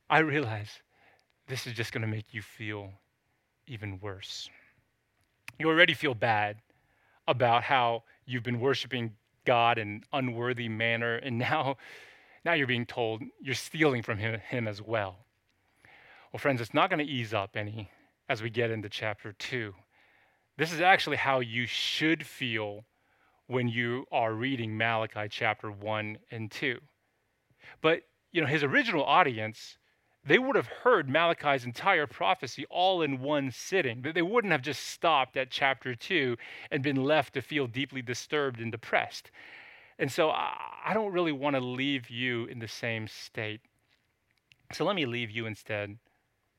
I 0.09 0.19
realize 0.19 0.81
this 1.47 1.67
is 1.67 1.73
just 1.73 1.91
going 1.91 2.01
to 2.01 2.07
make 2.07 2.33
you 2.33 2.41
feel 2.41 2.93
even 3.67 3.99
worse. 3.99 4.49
You 5.59 5.69
already 5.69 5.93
feel 5.93 6.13
bad 6.13 6.57
about 7.27 7.63
how 7.63 8.03
you've 8.27 8.43
been 8.43 8.59
worshiping 8.59 9.13
God 9.45 9.79
in 9.79 10.03
unworthy 10.13 10.69
manner, 10.69 11.15
and 11.15 11.39
now, 11.39 11.77
now 12.45 12.53
you're 12.53 12.67
being 12.67 12.85
told 12.85 13.23
you're 13.41 13.55
stealing 13.55 14.03
from 14.03 14.19
him, 14.19 14.39
him 14.39 14.67
as 14.67 14.81
well. 14.81 15.15
Well, 16.31 16.39
friends, 16.39 16.61
it's 16.61 16.73
not 16.73 16.89
going 16.89 17.03
to 17.03 17.11
ease 17.11 17.33
up 17.33 17.55
any 17.55 17.89
as 18.29 18.43
we 18.43 18.49
get 18.49 18.69
into 18.69 18.89
chapter 18.89 19.33
2. 19.33 19.73
This 20.57 20.73
is 20.73 20.81
actually 20.81 21.17
how 21.17 21.39
you 21.39 21.65
should 21.65 22.25
feel 22.25 22.83
when 23.47 23.69
you 23.69 24.05
are 24.11 24.33
reading 24.33 24.77
Malachi 24.77 25.27
chapter 25.29 25.71
1 25.71 26.17
and 26.31 26.51
2. 26.51 26.77
But, 27.81 28.01
you 28.31 28.41
know, 28.41 28.47
his 28.47 28.63
original 28.63 29.03
audience, 29.03 29.77
they 30.27 30.37
would 30.37 30.55
have 30.55 30.67
heard 30.67 31.09
Malachi's 31.09 31.63
entire 31.63 32.05
prophecy 32.05 32.65
all 32.69 33.01
in 33.01 33.21
one 33.21 33.49
sitting. 33.51 34.01
They 34.01 34.21
wouldn't 34.21 34.51
have 34.51 34.61
just 34.61 34.87
stopped 34.87 35.37
at 35.37 35.49
chapter 35.49 35.95
2 35.95 36.35
and 36.69 36.83
been 36.83 37.03
left 37.03 37.33
to 37.35 37.41
feel 37.41 37.67
deeply 37.67 38.01
disturbed 38.01 38.59
and 38.59 38.71
depressed. 38.71 39.31
And 39.97 40.11
so 40.11 40.29
I 40.29 40.91
don't 40.93 41.13
really 41.13 41.31
want 41.31 41.55
to 41.55 41.61
leave 41.61 42.09
you 42.09 42.45
in 42.45 42.59
the 42.59 42.67
same 42.67 43.07
state. 43.07 43.61
So 44.73 44.83
let 44.85 44.95
me 44.95 45.05
leave 45.05 45.31
you 45.31 45.45
instead 45.45 45.97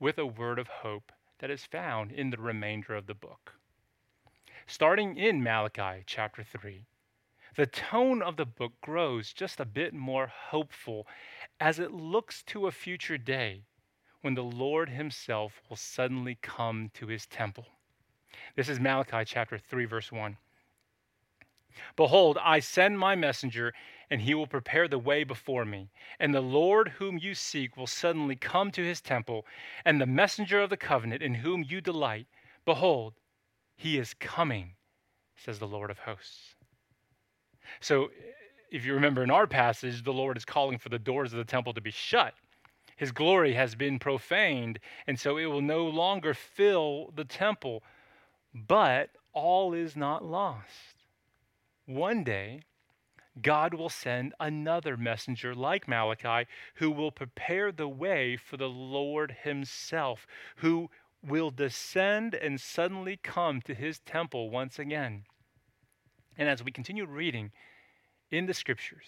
with 0.00 0.18
a 0.18 0.26
word 0.26 0.58
of 0.58 0.68
hope 0.68 1.12
that 1.40 1.50
is 1.50 1.64
found 1.64 2.10
in 2.10 2.30
the 2.30 2.38
remainder 2.38 2.94
of 2.94 3.06
the 3.06 3.14
book. 3.14 3.52
Starting 4.66 5.16
in 5.16 5.42
Malachi 5.42 6.02
chapter 6.06 6.42
3, 6.42 6.84
the 7.56 7.66
tone 7.66 8.22
of 8.22 8.36
the 8.36 8.44
book 8.44 8.72
grows 8.80 9.32
just 9.32 9.60
a 9.60 9.64
bit 9.64 9.92
more 9.92 10.26
hopeful 10.26 11.06
as 11.60 11.78
it 11.78 11.92
looks 11.92 12.42
to 12.44 12.66
a 12.66 12.72
future 12.72 13.18
day 13.18 13.62
when 14.20 14.34
the 14.34 14.42
Lord 14.42 14.90
Himself 14.90 15.60
will 15.68 15.76
suddenly 15.76 16.38
come 16.40 16.90
to 16.94 17.06
His 17.06 17.26
temple. 17.26 17.66
This 18.56 18.68
is 18.68 18.80
Malachi 18.80 19.24
chapter 19.24 19.58
3, 19.58 19.84
verse 19.84 20.12
1. 20.12 20.36
Behold, 21.96 22.38
I 22.42 22.60
send 22.60 22.98
my 22.98 23.14
messenger, 23.14 23.72
and 24.10 24.20
he 24.20 24.34
will 24.34 24.46
prepare 24.46 24.88
the 24.88 24.98
way 24.98 25.22
before 25.22 25.64
me. 25.64 25.90
And 26.18 26.34
the 26.34 26.40
Lord 26.40 26.88
whom 26.88 27.18
you 27.18 27.34
seek 27.34 27.76
will 27.76 27.86
suddenly 27.86 28.36
come 28.36 28.70
to 28.72 28.84
his 28.84 29.00
temple, 29.00 29.46
and 29.84 30.00
the 30.00 30.06
messenger 30.06 30.60
of 30.60 30.70
the 30.70 30.76
covenant 30.76 31.22
in 31.22 31.34
whom 31.34 31.64
you 31.66 31.80
delight, 31.80 32.26
behold, 32.64 33.14
he 33.76 33.98
is 33.98 34.14
coming, 34.14 34.74
says 35.36 35.58
the 35.58 35.68
Lord 35.68 35.90
of 35.90 36.00
hosts. 36.00 36.56
So, 37.80 38.10
if 38.70 38.84
you 38.84 38.94
remember 38.94 39.22
in 39.22 39.30
our 39.30 39.46
passage, 39.46 40.02
the 40.04 40.12
Lord 40.12 40.36
is 40.36 40.44
calling 40.44 40.78
for 40.78 40.88
the 40.88 40.98
doors 40.98 41.32
of 41.32 41.38
the 41.38 41.44
temple 41.44 41.72
to 41.74 41.80
be 41.80 41.90
shut. 41.90 42.34
His 42.96 43.12
glory 43.12 43.54
has 43.54 43.74
been 43.74 43.98
profaned, 43.98 44.80
and 45.06 45.18
so 45.18 45.36
it 45.36 45.46
will 45.46 45.62
no 45.62 45.86
longer 45.86 46.34
fill 46.34 47.12
the 47.14 47.24
temple. 47.24 47.82
But 48.52 49.10
all 49.32 49.72
is 49.72 49.96
not 49.96 50.24
lost. 50.24 51.04
One 51.86 52.24
day, 52.24 52.62
God 53.40 53.72
will 53.72 53.88
send 53.88 54.34
another 54.40 54.96
messenger 54.96 55.54
like 55.54 55.86
Malachi 55.86 56.48
who 56.74 56.90
will 56.90 57.12
prepare 57.12 57.70
the 57.70 57.88
way 57.88 58.36
for 58.36 58.56
the 58.56 58.68
Lord 58.68 59.36
Himself, 59.42 60.26
who 60.56 60.90
will 61.22 61.50
descend 61.50 62.34
and 62.34 62.60
suddenly 62.60 63.16
come 63.16 63.60
to 63.62 63.74
His 63.74 64.00
temple 64.00 64.50
once 64.50 64.78
again. 64.78 65.24
And 66.36 66.48
as 66.48 66.64
we 66.64 66.72
continue 66.72 67.06
reading 67.06 67.52
in 68.30 68.46
the 68.46 68.54
scriptures, 68.54 69.06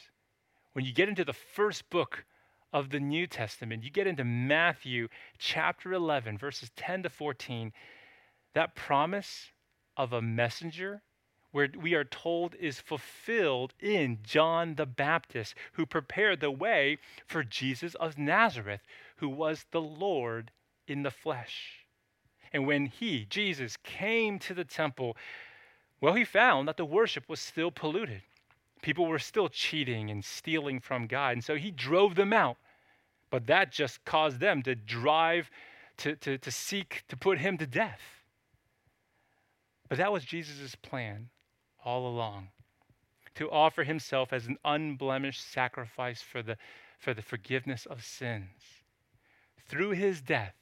when 0.72 0.84
you 0.84 0.92
get 0.92 1.08
into 1.08 1.24
the 1.24 1.32
first 1.32 1.88
book 1.90 2.24
of 2.72 2.90
the 2.90 3.00
New 3.00 3.26
Testament, 3.26 3.82
you 3.82 3.90
get 3.90 4.06
into 4.06 4.24
Matthew 4.24 5.08
chapter 5.38 5.92
11, 5.92 6.38
verses 6.38 6.70
10 6.76 7.02
to 7.04 7.08
14, 7.08 7.72
that 8.54 8.74
promise 8.74 9.50
of 9.96 10.12
a 10.12 10.22
messenger 10.22 11.02
where 11.52 11.68
we 11.80 11.94
are 11.94 12.04
told 12.04 12.54
is 12.54 12.78
fulfilled 12.78 13.74
in 13.80 14.18
John 14.22 14.76
the 14.76 14.86
Baptist, 14.86 15.54
who 15.72 15.84
prepared 15.84 16.40
the 16.40 16.50
way 16.50 16.98
for 17.26 17.42
Jesus 17.42 17.94
of 17.96 18.18
Nazareth, 18.18 18.82
who 19.16 19.28
was 19.28 19.66
the 19.72 19.80
Lord 19.80 20.52
in 20.86 21.02
the 21.02 21.10
flesh. 21.10 21.86
And 22.52 22.66
when 22.66 22.86
he, 22.86 23.26
Jesus, 23.28 23.76
came 23.78 24.38
to 24.40 24.54
the 24.54 24.64
temple, 24.64 25.16
well, 26.00 26.14
he 26.14 26.24
found 26.24 26.68
that 26.68 26.76
the 26.76 26.84
worship 26.84 27.28
was 27.28 27.40
still 27.40 27.70
polluted. 27.70 28.22
People 28.82 29.06
were 29.06 29.18
still 29.18 29.48
cheating 29.48 30.10
and 30.10 30.24
stealing 30.24 30.80
from 30.80 31.06
God. 31.06 31.32
And 31.32 31.44
so 31.44 31.56
he 31.56 31.70
drove 31.70 32.14
them 32.14 32.32
out. 32.32 32.56
But 33.30 33.46
that 33.46 33.70
just 33.70 34.04
caused 34.04 34.40
them 34.40 34.62
to 34.62 34.74
drive, 34.74 35.50
to, 35.98 36.16
to, 36.16 36.38
to 36.38 36.50
seek 36.50 37.04
to 37.08 37.16
put 37.16 37.38
him 37.38 37.58
to 37.58 37.66
death. 37.66 38.00
But 39.88 39.98
that 39.98 40.12
was 40.12 40.24
Jesus' 40.24 40.74
plan 40.74 41.28
all 41.84 42.06
along 42.06 42.48
to 43.34 43.50
offer 43.50 43.84
himself 43.84 44.32
as 44.32 44.46
an 44.46 44.58
unblemished 44.64 45.50
sacrifice 45.50 46.20
for 46.20 46.42
the, 46.42 46.56
for 46.98 47.14
the 47.14 47.22
forgiveness 47.22 47.86
of 47.86 48.04
sins. 48.04 48.82
Through 49.66 49.90
his 49.90 50.20
death, 50.20 50.54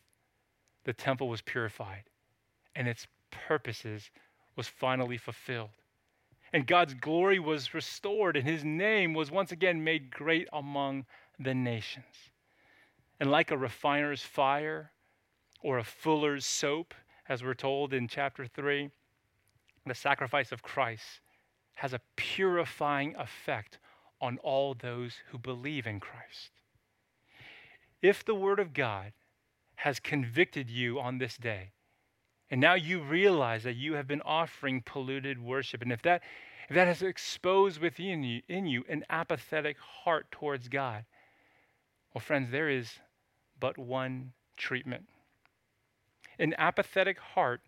the 0.84 0.92
temple 0.92 1.28
was 1.28 1.40
purified 1.40 2.04
and 2.76 2.86
its 2.86 3.06
purposes 3.30 4.10
was 4.54 4.68
finally 4.68 5.16
fulfilled. 5.16 5.70
And 6.52 6.66
God's 6.66 6.94
glory 6.94 7.38
was 7.38 7.74
restored, 7.74 8.36
and 8.36 8.46
his 8.46 8.64
name 8.64 9.12
was 9.14 9.30
once 9.30 9.52
again 9.52 9.84
made 9.84 10.10
great 10.10 10.48
among 10.52 11.04
the 11.38 11.54
nations. 11.54 12.32
And 13.20 13.30
like 13.30 13.50
a 13.50 13.58
refiner's 13.58 14.22
fire 14.22 14.92
or 15.62 15.78
a 15.78 15.84
fuller's 15.84 16.46
soap, 16.46 16.94
as 17.28 17.42
we're 17.42 17.54
told 17.54 17.92
in 17.92 18.08
chapter 18.08 18.46
3, 18.46 18.90
the 19.86 19.94
sacrifice 19.94 20.52
of 20.52 20.62
Christ 20.62 21.20
has 21.74 21.92
a 21.92 22.00
purifying 22.16 23.14
effect 23.16 23.78
on 24.20 24.38
all 24.38 24.74
those 24.74 25.16
who 25.30 25.38
believe 25.38 25.86
in 25.86 26.00
Christ. 26.00 26.50
If 28.02 28.24
the 28.24 28.34
Word 28.34 28.58
of 28.58 28.72
God 28.72 29.12
has 29.76 30.00
convicted 30.00 30.70
you 30.70 30.98
on 30.98 31.18
this 31.18 31.36
day, 31.36 31.72
and 32.50 32.60
now 32.60 32.74
you 32.74 33.00
realize 33.02 33.62
that 33.64 33.76
you 33.76 33.94
have 33.94 34.06
been 34.06 34.22
offering 34.22 34.82
polluted 34.84 35.38
worship, 35.38 35.82
and 35.82 35.92
if 35.92 36.02
that, 36.02 36.22
if 36.68 36.74
that 36.74 36.86
has 36.86 37.02
exposed 37.02 37.80
within 37.80 38.22
you, 38.22 38.42
in 38.48 38.66
you 38.66 38.84
an 38.88 39.04
apathetic 39.10 39.76
heart 39.78 40.30
towards 40.30 40.68
God, 40.68 41.04
well, 42.14 42.20
friends, 42.20 42.50
there 42.50 42.70
is 42.70 42.90
but 43.60 43.76
one 43.76 44.32
treatment. 44.56 45.04
An 46.38 46.54
apathetic 46.56 47.18
heart 47.18 47.60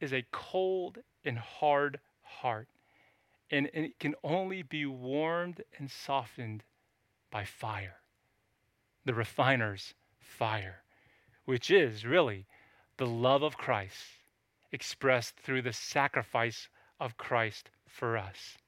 is 0.00 0.12
a 0.12 0.24
cold 0.32 0.98
and 1.24 1.38
hard 1.38 2.00
heart, 2.22 2.68
and, 3.50 3.68
and 3.74 3.84
it 3.84 3.98
can 3.98 4.14
only 4.24 4.62
be 4.62 4.86
warmed 4.86 5.62
and 5.78 5.90
softened 5.90 6.62
by 7.30 7.44
fire, 7.44 7.96
the 9.04 9.14
refiner's 9.14 9.94
fire, 10.18 10.82
which 11.44 11.70
is 11.70 12.06
really 12.06 12.46
the 12.98 13.06
love 13.06 13.42
of 13.42 13.56
Christ 13.56 13.96
expressed 14.70 15.36
through 15.36 15.62
the 15.62 15.72
sacrifice 15.72 16.68
of 17.00 17.16
Christ 17.16 17.70
for 17.86 18.16
us. 18.18 18.58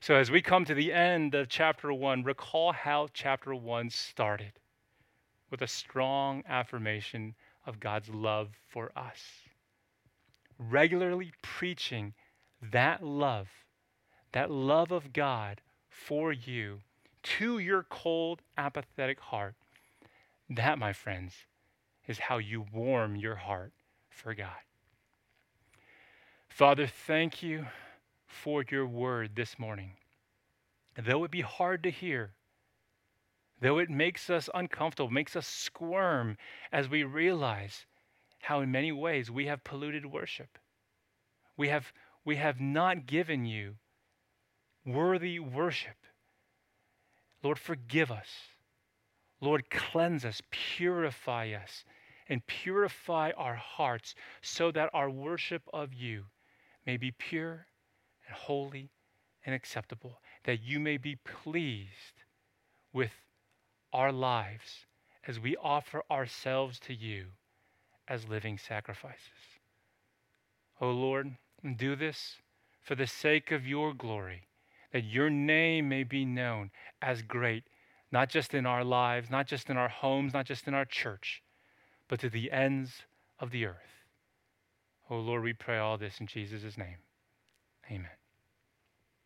So, 0.00 0.16
as 0.16 0.30
we 0.30 0.42
come 0.42 0.64
to 0.64 0.74
the 0.74 0.92
end 0.92 1.34
of 1.34 1.48
chapter 1.48 1.92
one, 1.92 2.22
recall 2.22 2.72
how 2.72 3.08
chapter 3.14 3.54
one 3.54 3.88
started 3.88 4.52
with 5.50 5.62
a 5.62 5.68
strong 5.68 6.42
affirmation 6.48 7.34
of 7.64 7.80
God's 7.80 8.08
love 8.08 8.50
for 8.68 8.90
us 8.96 9.22
regularly 10.58 11.32
preaching 11.42 12.14
that 12.62 13.04
love, 13.04 13.48
that 14.32 14.50
love 14.50 14.90
of 14.90 15.12
God 15.12 15.60
for 15.88 16.32
you 16.32 16.80
to 17.22 17.58
your 17.58 17.82
cold, 17.82 18.42
apathetic 18.56 19.20
heart, 19.20 19.54
that, 20.48 20.78
my 20.78 20.92
friends, 20.92 21.34
is 22.06 22.18
how 22.18 22.38
you 22.38 22.64
warm 22.72 23.16
your 23.16 23.36
heart 23.36 23.72
for 24.10 24.34
God. 24.34 24.48
Father, 26.48 26.86
thank 26.86 27.42
you 27.42 27.66
for 28.26 28.64
your 28.70 28.86
word 28.86 29.32
this 29.34 29.58
morning. 29.58 29.92
Though 30.96 31.24
it 31.24 31.30
be 31.30 31.42
hard 31.42 31.82
to 31.82 31.90
hear, 31.90 32.32
though 33.60 33.78
it 33.78 33.90
makes 33.90 34.30
us 34.30 34.48
uncomfortable, 34.54 35.10
makes 35.10 35.36
us 35.36 35.46
squirm 35.46 36.38
as 36.72 36.88
we 36.88 37.04
realize 37.04 37.86
how 38.40 38.60
in 38.60 38.70
many 38.70 38.92
ways 38.92 39.30
we 39.30 39.46
have 39.46 39.64
polluted 39.64 40.06
worship. 40.06 40.58
We 41.56 41.68
have, 41.68 41.92
we 42.24 42.36
have 42.36 42.60
not 42.60 43.06
given 43.06 43.44
you 43.44 43.74
worthy 44.84 45.38
worship. 45.38 45.96
Lord, 47.42 47.58
forgive 47.58 48.10
us. 48.10 48.28
Lord, 49.40 49.68
cleanse 49.70 50.24
us, 50.24 50.40
purify 50.50 51.50
us, 51.50 51.84
and 52.28 52.46
purify 52.46 53.32
our 53.36 53.54
hearts 53.54 54.14
so 54.42 54.70
that 54.72 54.90
our 54.92 55.10
worship 55.10 55.62
of 55.72 55.92
you 55.92 56.24
may 56.84 56.96
be 56.96 57.10
pure 57.10 57.66
and 58.26 58.36
holy 58.36 58.90
and 59.44 59.54
acceptable, 59.54 60.20
that 60.44 60.62
you 60.62 60.80
may 60.80 60.96
be 60.96 61.16
pleased 61.16 62.24
with 62.92 63.12
our 63.92 64.10
lives 64.10 64.86
as 65.26 65.38
we 65.38 65.56
offer 65.56 66.02
ourselves 66.10 66.78
to 66.80 66.94
you 66.94 67.26
as 68.08 68.28
living 68.28 68.58
sacrifices. 68.58 69.58
O 70.80 70.88
oh 70.88 70.92
Lord, 70.92 71.36
do 71.76 71.96
this 71.96 72.36
for 72.82 72.94
the 72.94 73.06
sake 73.06 73.50
of 73.50 73.66
your 73.66 73.92
glory, 73.94 74.46
that 74.92 75.04
your 75.04 75.30
name 75.30 75.88
may 75.88 76.04
be 76.04 76.24
known 76.24 76.70
as 77.02 77.22
great, 77.22 77.64
not 78.12 78.28
just 78.28 78.54
in 78.54 78.66
our 78.66 78.84
lives, 78.84 79.30
not 79.30 79.46
just 79.46 79.68
in 79.70 79.76
our 79.76 79.88
homes, 79.88 80.32
not 80.32 80.46
just 80.46 80.68
in 80.68 80.74
our 80.74 80.84
church, 80.84 81.42
but 82.08 82.20
to 82.20 82.28
the 82.30 82.50
ends 82.50 83.02
of 83.38 83.50
the 83.50 83.66
earth. 83.66 84.04
Oh 85.10 85.18
Lord, 85.18 85.42
we 85.42 85.52
pray 85.52 85.78
all 85.78 85.98
this 85.98 86.20
in 86.20 86.26
Jesus' 86.26 86.78
name. 86.78 86.98
Amen. 87.90 88.15